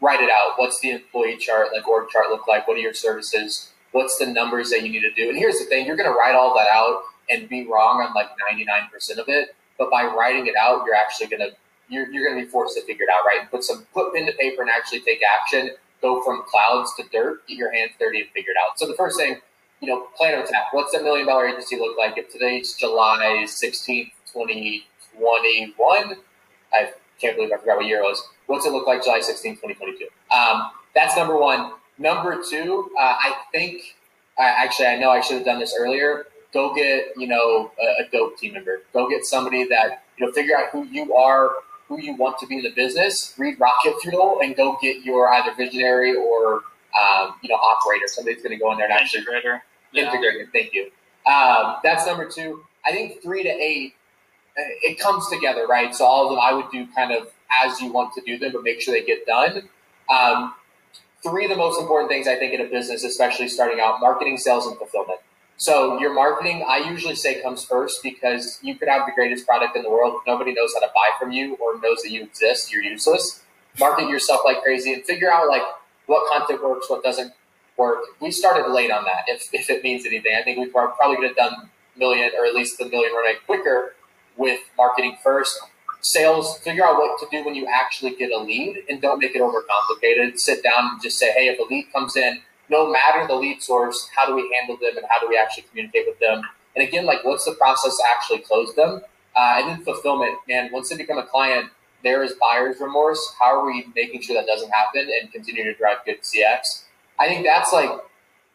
Write 0.00 0.20
it 0.20 0.30
out. 0.30 0.54
What's 0.56 0.80
the 0.80 0.90
employee 0.90 1.36
chart, 1.36 1.68
like 1.72 1.86
org 1.86 2.08
chart, 2.08 2.30
look 2.30 2.48
like? 2.48 2.66
What 2.66 2.76
are 2.76 2.80
your 2.80 2.94
services? 2.94 3.70
What's 3.92 4.18
the 4.18 4.26
numbers 4.26 4.70
that 4.70 4.82
you 4.82 4.88
need 4.88 5.02
to 5.02 5.12
do? 5.12 5.28
And 5.28 5.38
here's 5.38 5.60
the 5.60 5.64
thing: 5.66 5.86
you're 5.86 5.96
going 5.96 6.10
to 6.10 6.18
write 6.18 6.34
all 6.34 6.54
that 6.56 6.68
out 6.68 7.02
and 7.30 7.48
be 7.48 7.66
wrong 7.66 8.02
on 8.02 8.12
like 8.14 8.28
99% 8.52 9.18
of 9.18 9.28
it. 9.28 9.54
But 9.78 9.90
by 9.90 10.04
writing 10.04 10.46
it 10.46 10.54
out, 10.60 10.84
you're 10.84 10.94
actually 10.94 11.28
going 11.28 11.50
to 11.50 11.56
you're, 11.88 12.08
you're 12.10 12.24
going 12.24 12.38
to 12.38 12.44
be 12.46 12.50
forced 12.50 12.76
to 12.76 12.82
figure 12.82 13.04
it 13.04 13.10
out, 13.10 13.24
right? 13.26 13.50
Put 13.50 13.64
some 13.64 13.86
put 13.92 14.14
pen 14.14 14.26
to 14.26 14.32
paper 14.32 14.62
and 14.62 14.70
actually 14.70 15.00
take 15.00 15.20
action. 15.22 15.70
Go 16.00 16.22
from 16.22 16.42
clouds 16.46 16.94
to 16.96 17.04
dirt. 17.12 17.46
Get 17.48 17.58
your 17.58 17.72
hands 17.72 17.92
dirty 17.98 18.20
and 18.20 18.30
figure 18.30 18.52
it 18.52 18.56
out. 18.64 18.78
So 18.78 18.86
the 18.86 18.94
first 18.94 19.18
thing, 19.18 19.36
you 19.80 19.88
know, 19.88 20.06
plan 20.16 20.38
of 20.38 20.44
attack. 20.44 20.72
What's 20.72 20.94
a 20.94 21.02
million 21.02 21.26
dollar 21.26 21.48
agency 21.48 21.76
look 21.76 21.98
like? 21.98 22.16
If 22.16 22.30
today's 22.30 22.74
July 22.74 23.44
16th, 23.46 24.12
2021, 24.32 26.16
I 26.72 26.92
can't 27.20 27.36
believe 27.36 27.52
I 27.52 27.58
forgot 27.58 27.76
what 27.76 27.86
year 27.86 27.98
it 27.98 28.04
was. 28.04 28.26
What's 28.46 28.66
it 28.66 28.72
look 28.72 28.86
like 28.86 29.02
July 29.02 29.20
16th, 29.20 29.60
2022? 29.60 30.06
Um, 30.30 30.70
that's 30.94 31.16
number 31.16 31.36
one. 31.38 31.72
Number 31.98 32.42
two, 32.48 32.90
uh, 32.98 33.02
I 33.18 33.34
think, 33.52 33.82
I 34.38 34.44
actually, 34.44 34.86
I 34.86 34.96
know 34.96 35.10
I 35.10 35.20
should 35.20 35.36
have 35.36 35.44
done 35.44 35.58
this 35.58 35.76
earlier. 35.78 36.26
Go 36.52 36.74
get, 36.74 37.12
you 37.16 37.28
know, 37.28 37.70
a, 37.80 38.02
a 38.02 38.08
dope 38.10 38.38
team 38.38 38.54
member. 38.54 38.82
Go 38.92 39.08
get 39.08 39.24
somebody 39.24 39.68
that, 39.68 40.02
you 40.16 40.26
know, 40.26 40.32
figure 40.32 40.56
out 40.56 40.70
who 40.70 40.84
you 40.84 41.14
are, 41.14 41.50
who 41.88 42.00
you 42.00 42.14
want 42.16 42.38
to 42.38 42.46
be 42.46 42.56
in 42.56 42.62
the 42.62 42.72
business, 42.72 43.34
read 43.38 43.58
Rocket 43.60 44.00
Fuel, 44.02 44.40
and 44.42 44.56
go 44.56 44.76
get 44.80 45.04
your 45.04 45.28
either 45.32 45.54
visionary 45.54 46.14
or, 46.14 46.62
um, 47.00 47.34
you 47.42 47.48
know, 47.48 47.56
operator. 47.56 48.06
Somebody's 48.06 48.42
going 48.42 48.56
to 48.56 48.58
go 48.58 48.72
in 48.72 48.78
there 48.78 48.86
and 48.86 48.94
actually 48.94 49.22
Integrator. 49.22 49.60
Yeah. 49.92 50.44
Thank 50.52 50.74
you. 50.74 50.90
Um, 51.26 51.76
that's 51.82 52.06
number 52.06 52.28
two. 52.28 52.64
I 52.84 52.92
think 52.92 53.22
three 53.22 53.42
to 53.42 53.48
eight, 53.48 53.94
uh, 54.58 54.62
it 54.82 54.98
comes 54.98 55.28
together, 55.28 55.66
right? 55.66 55.94
So 55.94 56.04
all 56.04 56.24
of 56.26 56.30
them, 56.30 56.40
I 56.40 56.52
would 56.52 56.70
do 56.70 56.86
kind 56.94 57.12
of 57.12 57.28
as 57.64 57.80
you 57.80 57.92
want 57.92 58.14
to 58.14 58.20
do 58.22 58.38
them, 58.38 58.52
but 58.52 58.62
make 58.62 58.80
sure 58.80 58.94
they 58.94 59.04
get 59.04 59.26
done. 59.26 59.68
Um, 60.08 60.54
three 61.22 61.44
of 61.44 61.50
the 61.50 61.56
most 61.56 61.80
important 61.80 62.10
things 62.10 62.26
I 62.26 62.36
think 62.36 62.54
in 62.54 62.60
a 62.60 62.68
business, 62.68 63.04
especially 63.04 63.48
starting 63.48 63.80
out: 63.80 64.00
marketing, 64.00 64.38
sales, 64.38 64.66
and 64.66 64.76
fulfillment. 64.76 65.20
So 65.60 66.00
your 66.00 66.14
marketing, 66.14 66.64
I 66.66 66.78
usually 66.78 67.14
say, 67.14 67.42
comes 67.42 67.62
first 67.62 68.02
because 68.02 68.58
you 68.62 68.76
could 68.76 68.88
have 68.88 69.04
the 69.04 69.12
greatest 69.12 69.46
product 69.46 69.76
in 69.76 69.82
the 69.82 69.90
world. 69.90 70.14
If 70.18 70.26
nobody 70.26 70.54
knows 70.54 70.72
how 70.72 70.80
to 70.80 70.90
buy 70.94 71.10
from 71.18 71.32
you 71.32 71.54
or 71.56 71.78
knows 71.80 72.00
that 72.00 72.10
you 72.10 72.22
exist, 72.22 72.72
you're 72.72 72.82
useless. 72.82 73.42
Market 73.78 74.08
yourself 74.08 74.40
like 74.46 74.62
crazy 74.62 74.94
and 74.94 75.04
figure 75.04 75.30
out 75.30 75.48
like 75.48 75.60
what 76.06 76.26
content 76.32 76.64
works, 76.64 76.88
what 76.88 77.02
doesn't 77.02 77.34
work. 77.76 77.98
We 78.20 78.30
started 78.30 78.72
late 78.72 78.90
on 78.90 79.04
that, 79.04 79.24
if, 79.26 79.50
if 79.52 79.68
it 79.68 79.84
means 79.84 80.06
anything. 80.06 80.32
I 80.34 80.42
think 80.42 80.56
we 80.56 80.66
probably 80.66 81.16
could 81.16 81.26
have 81.26 81.36
done 81.36 81.68
million 81.94 82.30
or 82.38 82.46
at 82.46 82.54
least 82.54 82.78
the 82.78 82.86
million 82.86 83.12
run 83.12 83.26
rate 83.26 83.44
quicker 83.44 83.94
with 84.38 84.60
marketing 84.78 85.18
first. 85.22 85.60
Sales, 86.00 86.56
figure 86.60 86.86
out 86.86 86.94
what 86.94 87.20
to 87.20 87.26
do 87.30 87.44
when 87.44 87.54
you 87.54 87.68
actually 87.70 88.14
get 88.14 88.32
a 88.32 88.38
lead 88.38 88.82
and 88.88 89.02
don't 89.02 89.18
make 89.18 89.36
it 89.36 89.42
overcomplicated. 89.42 90.38
Sit 90.38 90.62
down 90.62 90.92
and 90.92 91.02
just 91.02 91.18
say, 91.18 91.32
hey, 91.32 91.48
if 91.48 91.58
a 91.58 91.64
lead 91.64 91.92
comes 91.92 92.16
in, 92.16 92.40
no 92.70 92.90
matter 92.90 93.26
the 93.26 93.34
lead 93.34 93.62
source, 93.62 94.08
how 94.16 94.26
do 94.26 94.34
we 94.34 94.54
handle 94.58 94.76
them 94.76 94.96
and 94.96 95.06
how 95.10 95.20
do 95.20 95.28
we 95.28 95.36
actually 95.36 95.64
communicate 95.64 96.06
with 96.06 96.18
them? 96.20 96.42
And 96.76 96.86
again, 96.86 97.04
like 97.04 97.24
what's 97.24 97.44
the 97.44 97.52
process 97.52 97.96
to 97.96 98.04
actually 98.14 98.38
close 98.38 98.74
them? 98.74 99.02
Uh, 99.36 99.56
and 99.58 99.68
then 99.68 99.84
fulfillment, 99.84 100.38
man, 100.48 100.70
once 100.72 100.88
they 100.88 100.96
become 100.96 101.18
a 101.18 101.26
client, 101.26 101.70
there 102.02 102.22
is 102.22 102.32
buyer's 102.40 102.80
remorse. 102.80 103.34
How 103.38 103.60
are 103.60 103.66
we 103.66 103.86
making 103.94 104.22
sure 104.22 104.36
that 104.36 104.46
doesn't 104.46 104.70
happen 104.70 105.08
and 105.20 105.30
continue 105.32 105.64
to 105.64 105.74
drive 105.74 105.98
good 106.04 106.22
CX? 106.22 106.84
I 107.18 107.28
think 107.28 107.44
that's 107.44 107.72
like 107.72 107.90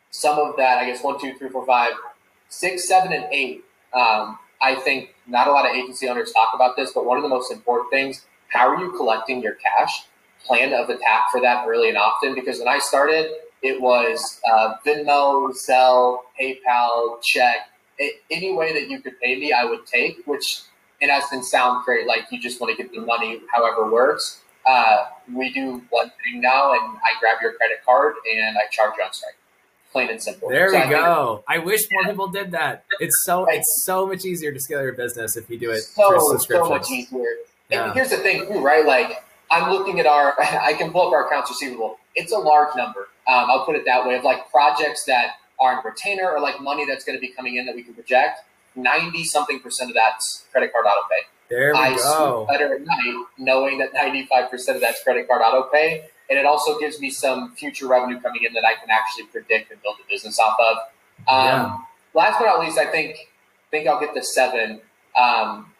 some 0.09 0.39
of 0.39 0.55
that, 0.57 0.79
I 0.79 0.85
guess 0.85 1.03
one, 1.03 1.19
two, 1.19 1.37
three, 1.37 1.49
four, 1.49 1.65
five, 1.65 1.91
six, 2.49 2.87
seven, 2.87 3.13
and 3.13 3.25
eight. 3.31 3.63
Um, 3.93 4.39
I 4.61 4.75
think 4.75 5.13
not 5.27 5.47
a 5.47 5.51
lot 5.51 5.69
of 5.69 5.75
agency 5.75 6.07
owners 6.07 6.31
talk 6.31 6.51
about 6.55 6.75
this, 6.75 6.91
but 6.93 7.05
one 7.05 7.17
of 7.17 7.23
the 7.23 7.29
most 7.29 7.51
important 7.51 7.91
things, 7.91 8.25
how 8.47 8.67
are 8.67 8.79
you 8.79 8.91
collecting 8.91 9.41
your 9.41 9.55
cash? 9.55 10.05
Plan 10.45 10.73
of 10.73 10.89
attack 10.89 11.31
for 11.31 11.41
that 11.41 11.67
early 11.67 11.89
and 11.89 11.97
often. 11.97 12.33
Because 12.35 12.59
when 12.59 12.67
I 12.67 12.79
started, 12.79 13.31
it 13.65 13.81
was 13.81 14.39
uh, 14.47 14.75
Venmo, 14.85 15.51
Zelle, 15.51 16.19
PayPal, 16.39 17.19
check. 17.23 17.69
A- 17.99 18.13
any 18.29 18.53
way 18.53 18.73
that 18.73 18.89
you 18.89 19.01
could 19.01 19.19
pay 19.19 19.35
me, 19.39 19.51
I 19.51 19.65
would 19.65 19.87
take, 19.87 20.17
which 20.25 20.61
in 21.01 21.09
essence 21.09 21.49
sound 21.49 21.83
great, 21.83 22.05
like 22.05 22.25
you 22.31 22.39
just 22.39 22.61
want 22.61 22.77
to 22.77 22.81
get 22.81 22.93
the 22.93 23.01
money 23.01 23.41
however 23.51 23.89
works. 23.89 24.41
Uh, 24.67 25.05
we 25.33 25.51
do 25.51 25.81
one 25.89 26.11
thing 26.23 26.41
now, 26.41 26.73
and 26.73 26.97
I 26.97 27.19
grab 27.19 27.37
your 27.41 27.53
credit 27.53 27.77
card 27.83 28.13
and 28.31 28.55
I 28.55 28.67
charge 28.71 28.93
you 28.97 29.03
on 29.03 29.11
Stripe. 29.13 29.33
Plain 29.91 30.09
and 30.09 30.21
simple. 30.21 30.49
There 30.49 30.69
So 30.69 30.75
we 30.75 30.83
I 30.83 30.89
go. 30.89 31.43
I 31.47 31.57
wish 31.57 31.81
more 31.91 32.03
people 32.03 32.27
did 32.27 32.51
that. 32.51 32.83
It's 32.99 33.23
so 33.23 33.45
it's 33.49 33.83
so 33.83 34.05
much 34.05 34.25
easier 34.25 34.51
to 34.51 34.59
scale 34.59 34.81
your 34.81 34.93
business 34.93 35.37
if 35.37 35.49
you 35.49 35.57
do 35.57 35.71
it 35.71 35.81
so, 35.81 36.37
so 36.37 36.69
much 36.69 36.91
easier. 36.91 37.23
Yeah. 37.69 37.85
And 37.85 37.93
here's 37.93 38.09
the 38.09 38.17
thing, 38.17 38.45
too, 38.45 38.59
right? 38.59 38.85
Like, 38.85 39.23
I'm 39.49 39.71
looking 39.71 39.99
at 39.99 40.05
our, 40.05 40.35
I 40.39 40.73
can 40.73 40.91
pull 40.91 41.07
up 41.07 41.13
our 41.13 41.27
accounts 41.27 41.49
receivable. 41.49 41.97
It's 42.13 42.31
a 42.31 42.37
large 42.37 42.75
number. 42.75 43.07
Um, 43.27 43.49
I'll 43.49 43.65
put 43.65 43.75
it 43.75 43.85
that 43.85 44.05
way 44.05 44.15
of 44.15 44.23
like 44.23 44.49
projects 44.51 45.05
that 45.05 45.31
are 45.59 45.73
in 45.73 45.79
retainer 45.85 46.29
or 46.31 46.39
like 46.39 46.61
money 46.61 46.85
that's 46.85 47.03
going 47.03 47.17
to 47.17 47.21
be 47.21 47.29
coming 47.29 47.55
in 47.55 47.65
that 47.65 47.75
we 47.75 47.83
can 47.83 47.93
project. 47.93 48.39
90 48.75 49.23
something 49.23 49.59
percent 49.61 49.89
of 49.89 49.95
that's 49.95 50.45
credit 50.51 50.71
card 50.73 50.85
auto 50.85 51.07
pay. 51.09 51.21
There 51.49 51.73
we 51.73 51.79
I 51.79 51.95
go. 51.95 52.45
sleep 52.45 52.59
better 52.59 52.75
at 52.75 52.81
night 52.81 53.25
knowing 53.37 53.77
that 53.77 53.93
95% 53.93 54.75
of 54.75 54.81
that's 54.81 55.01
credit 55.03 55.27
card 55.27 55.41
auto 55.41 55.69
pay. 55.69 56.05
And 56.29 56.39
it 56.39 56.45
also 56.45 56.79
gives 56.79 56.99
me 56.99 57.09
some 57.09 57.55
future 57.55 57.87
revenue 57.87 58.19
coming 58.19 58.43
in 58.43 58.53
that 58.53 58.65
I 58.65 58.73
can 58.73 58.89
actually 58.89 59.25
predict 59.27 59.71
and 59.71 59.81
build 59.81 59.97
a 60.03 60.09
business 60.11 60.39
off 60.39 60.57
of. 60.59 60.77
Um, 61.27 61.45
Yeah. 61.45 61.77
Last 62.13 62.39
but 62.39 62.45
not 62.45 62.59
least, 62.59 62.77
I 62.77 62.85
think 62.85 63.17
think 63.71 63.87
I'll 63.87 63.99
get 63.99 64.13
the 64.13 64.23
seven. 64.23 64.81
Um, 65.15 65.73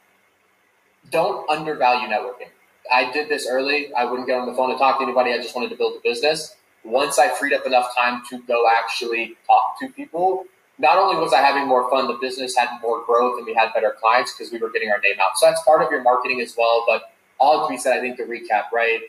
don't 1.12 1.50
undervalue 1.50 2.08
networking. 2.08 2.50
I 2.92 3.12
did 3.12 3.30
this 3.30 3.48
early. 3.50 3.94
I 3.94 4.06
wouldn't 4.06 4.28
get 4.28 4.40
on 4.40 4.46
the 4.46 4.54
phone 4.54 4.70
to 4.72 4.78
talk 4.78 4.98
to 5.00 5.04
anybody. 5.04 5.32
I 5.34 5.38
just 5.38 5.56
wanted 5.56 5.70
to 5.70 5.76
build 5.76 5.98
a 5.98 6.02
business. 6.02 6.56
Once 6.86 7.18
I 7.18 7.30
freed 7.30 7.54
up 7.54 7.66
enough 7.66 7.94
time 7.98 8.22
to 8.30 8.40
go 8.44 8.66
actually 8.70 9.36
talk 9.48 9.80
to 9.80 9.90
people, 9.90 10.46
not 10.78 10.98
only 10.98 11.20
was 11.20 11.34
I 11.34 11.42
having 11.42 11.68
more 11.68 11.90
fun, 11.90 12.08
the 12.08 12.18
business 12.22 12.56
had 12.56 12.70
more 12.82 13.04
growth 13.06 13.38
and 13.38 13.46
we 13.46 13.54
had 13.54 13.74
better 13.74 13.96
clients 14.00 14.34
because 14.34 14.52
we 14.52 14.60
were 14.60 14.70
getting 14.70 14.90
our 14.92 15.00
name 15.00 15.16
out. 15.20 15.38
So 15.38 15.48
that's 15.48 15.62
part 15.64 15.82
of 15.82 15.90
your 15.90 16.04
marketing 16.04 16.42
as 16.42 16.56
well. 16.58 16.84
But 16.86 17.12
all 17.40 17.66
to 17.66 17.72
be 17.72 17.78
said, 17.78 17.98
I 17.98 18.02
think 18.02 18.18
to 18.18 18.24
recap, 18.24 18.72
right? 18.74 19.02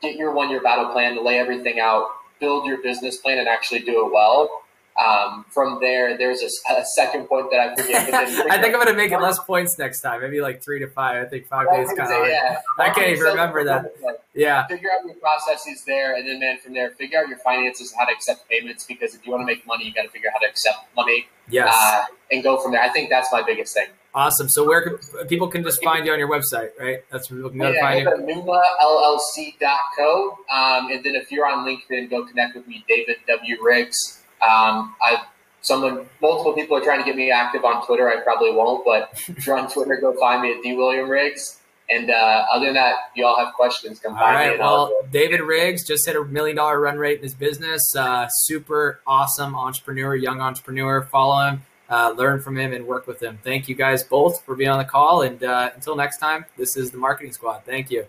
Get 0.00 0.16
your 0.16 0.32
one 0.32 0.50
year 0.50 0.62
battle 0.62 0.90
plan, 0.90 1.22
lay 1.24 1.38
everything 1.38 1.80
out, 1.80 2.08
build 2.38 2.66
your 2.66 2.82
business 2.82 3.16
plan, 3.16 3.38
and 3.38 3.48
actually 3.48 3.80
do 3.80 4.06
it 4.06 4.12
well. 4.12 4.62
Um, 5.00 5.46
from 5.48 5.78
there, 5.80 6.18
there's 6.18 6.42
a, 6.42 6.74
a, 6.74 6.84
second 6.84 7.26
point 7.26 7.50
that 7.50 7.60
I 7.60 7.74
forget. 7.74 8.14
I 8.14 8.60
think 8.60 8.64
I'm 8.66 8.72
going 8.72 8.88
to 8.88 8.94
make 8.94 9.12
it 9.12 9.20
less 9.20 9.38
points 9.38 9.78
next 9.78 10.02
time. 10.02 10.20
Maybe 10.20 10.42
like 10.42 10.62
three 10.62 10.78
to 10.80 10.88
five. 10.88 11.24
I 11.24 11.28
think 11.28 11.46
five 11.46 11.70
days 11.70 11.88
kind 11.96 12.12
of. 12.12 12.28
Yeah. 12.28 12.58
I 12.78 12.90
can't 12.90 13.08
even 13.08 13.24
remember 13.24 13.64
that. 13.64 13.94
Yeah. 14.34 14.66
Figure 14.66 14.90
out 14.90 15.06
your 15.06 15.16
processes 15.16 15.84
there, 15.86 16.16
and 16.16 16.28
then 16.28 16.38
man, 16.38 16.58
from 16.58 16.74
there, 16.74 16.90
figure 16.90 17.18
out 17.18 17.28
your 17.28 17.38
finances, 17.38 17.94
how 17.98 18.04
to 18.04 18.12
accept 18.12 18.46
payments. 18.50 18.84
Because 18.84 19.14
if 19.14 19.24
you 19.24 19.32
want 19.32 19.40
to 19.40 19.46
make 19.46 19.66
money, 19.66 19.86
you 19.86 19.94
got 19.94 20.02
to 20.02 20.10
figure 20.10 20.28
out 20.28 20.34
how 20.34 20.40
to 20.40 20.50
accept 20.50 20.76
money. 20.94 21.28
Yes. 21.48 21.74
Uh, 21.74 22.04
and 22.30 22.42
go 22.42 22.60
from 22.60 22.72
there. 22.72 22.82
I 22.82 22.90
think 22.90 23.08
that's 23.08 23.32
my 23.32 23.42
biggest 23.42 23.72
thing. 23.72 23.86
Awesome. 24.12 24.48
So 24.48 24.66
where 24.66 24.82
can 24.82 24.98
people 25.28 25.46
can 25.48 25.62
just 25.62 25.84
find 25.84 26.04
you 26.04 26.12
on 26.12 26.18
your 26.18 26.28
website, 26.28 26.70
right? 26.78 27.04
That's 27.10 27.30
where 27.30 27.38
people 27.38 27.50
can 27.50 27.60
go 27.60 27.70
yeah, 27.70 27.80
find 27.80 28.00
you. 28.00 28.06
NumaLLC.co. 28.34 30.38
Um, 30.52 30.90
and 30.90 31.04
then 31.04 31.14
if 31.14 31.30
you're 31.30 31.46
on 31.46 31.64
LinkedIn, 31.64 32.10
go 32.10 32.26
connect 32.26 32.56
with 32.56 32.66
me, 32.66 32.84
David 32.88 33.18
W. 33.28 33.62
Riggs. 33.62 34.19
Um, 34.42 34.94
I've 35.04 35.20
someone, 35.62 36.06
multiple 36.20 36.52
people 36.52 36.76
are 36.76 36.80
trying 36.80 37.00
to 37.00 37.04
get 37.04 37.16
me 37.16 37.30
active 37.30 37.64
on 37.64 37.84
Twitter. 37.86 38.08
I 38.08 38.20
probably 38.20 38.52
won't, 38.52 38.84
but 38.84 39.10
if 39.28 39.46
you're 39.46 39.58
on 39.58 39.70
Twitter, 39.70 39.98
go 40.00 40.14
find 40.18 40.42
me 40.42 40.52
at 40.52 40.62
D. 40.62 40.74
William 40.74 41.08
Riggs. 41.08 41.58
And 41.88 42.08
uh, 42.08 42.44
other 42.52 42.66
than 42.66 42.74
that, 42.74 42.94
you 43.16 43.26
all 43.26 43.36
have 43.36 43.52
questions, 43.54 43.98
come 43.98 44.12
find 44.12 44.24
all 44.24 44.32
right, 44.32 44.58
well, 44.60 44.92
David 45.10 45.40
Riggs 45.40 45.84
just 45.84 46.06
hit 46.06 46.14
a 46.14 46.24
million 46.24 46.56
dollar 46.56 46.80
run 46.80 46.98
rate 46.98 47.16
in 47.16 47.24
his 47.24 47.34
business. 47.34 47.96
Uh, 47.96 48.28
super 48.28 49.00
awesome 49.08 49.56
entrepreneur, 49.56 50.14
young 50.14 50.40
entrepreneur. 50.40 51.02
Follow 51.02 51.48
him, 51.48 51.62
uh, 51.88 52.14
learn 52.16 52.40
from 52.40 52.56
him, 52.56 52.72
and 52.72 52.86
work 52.86 53.08
with 53.08 53.20
him. 53.20 53.40
Thank 53.42 53.68
you 53.68 53.74
guys 53.74 54.04
both 54.04 54.44
for 54.44 54.54
being 54.54 54.70
on 54.70 54.78
the 54.78 54.84
call. 54.84 55.22
And 55.22 55.42
uh, 55.42 55.70
until 55.74 55.96
next 55.96 56.18
time, 56.18 56.44
this 56.56 56.76
is 56.76 56.92
the 56.92 56.98
Marketing 56.98 57.32
Squad. 57.32 57.64
Thank 57.64 57.90
you. 57.90 58.06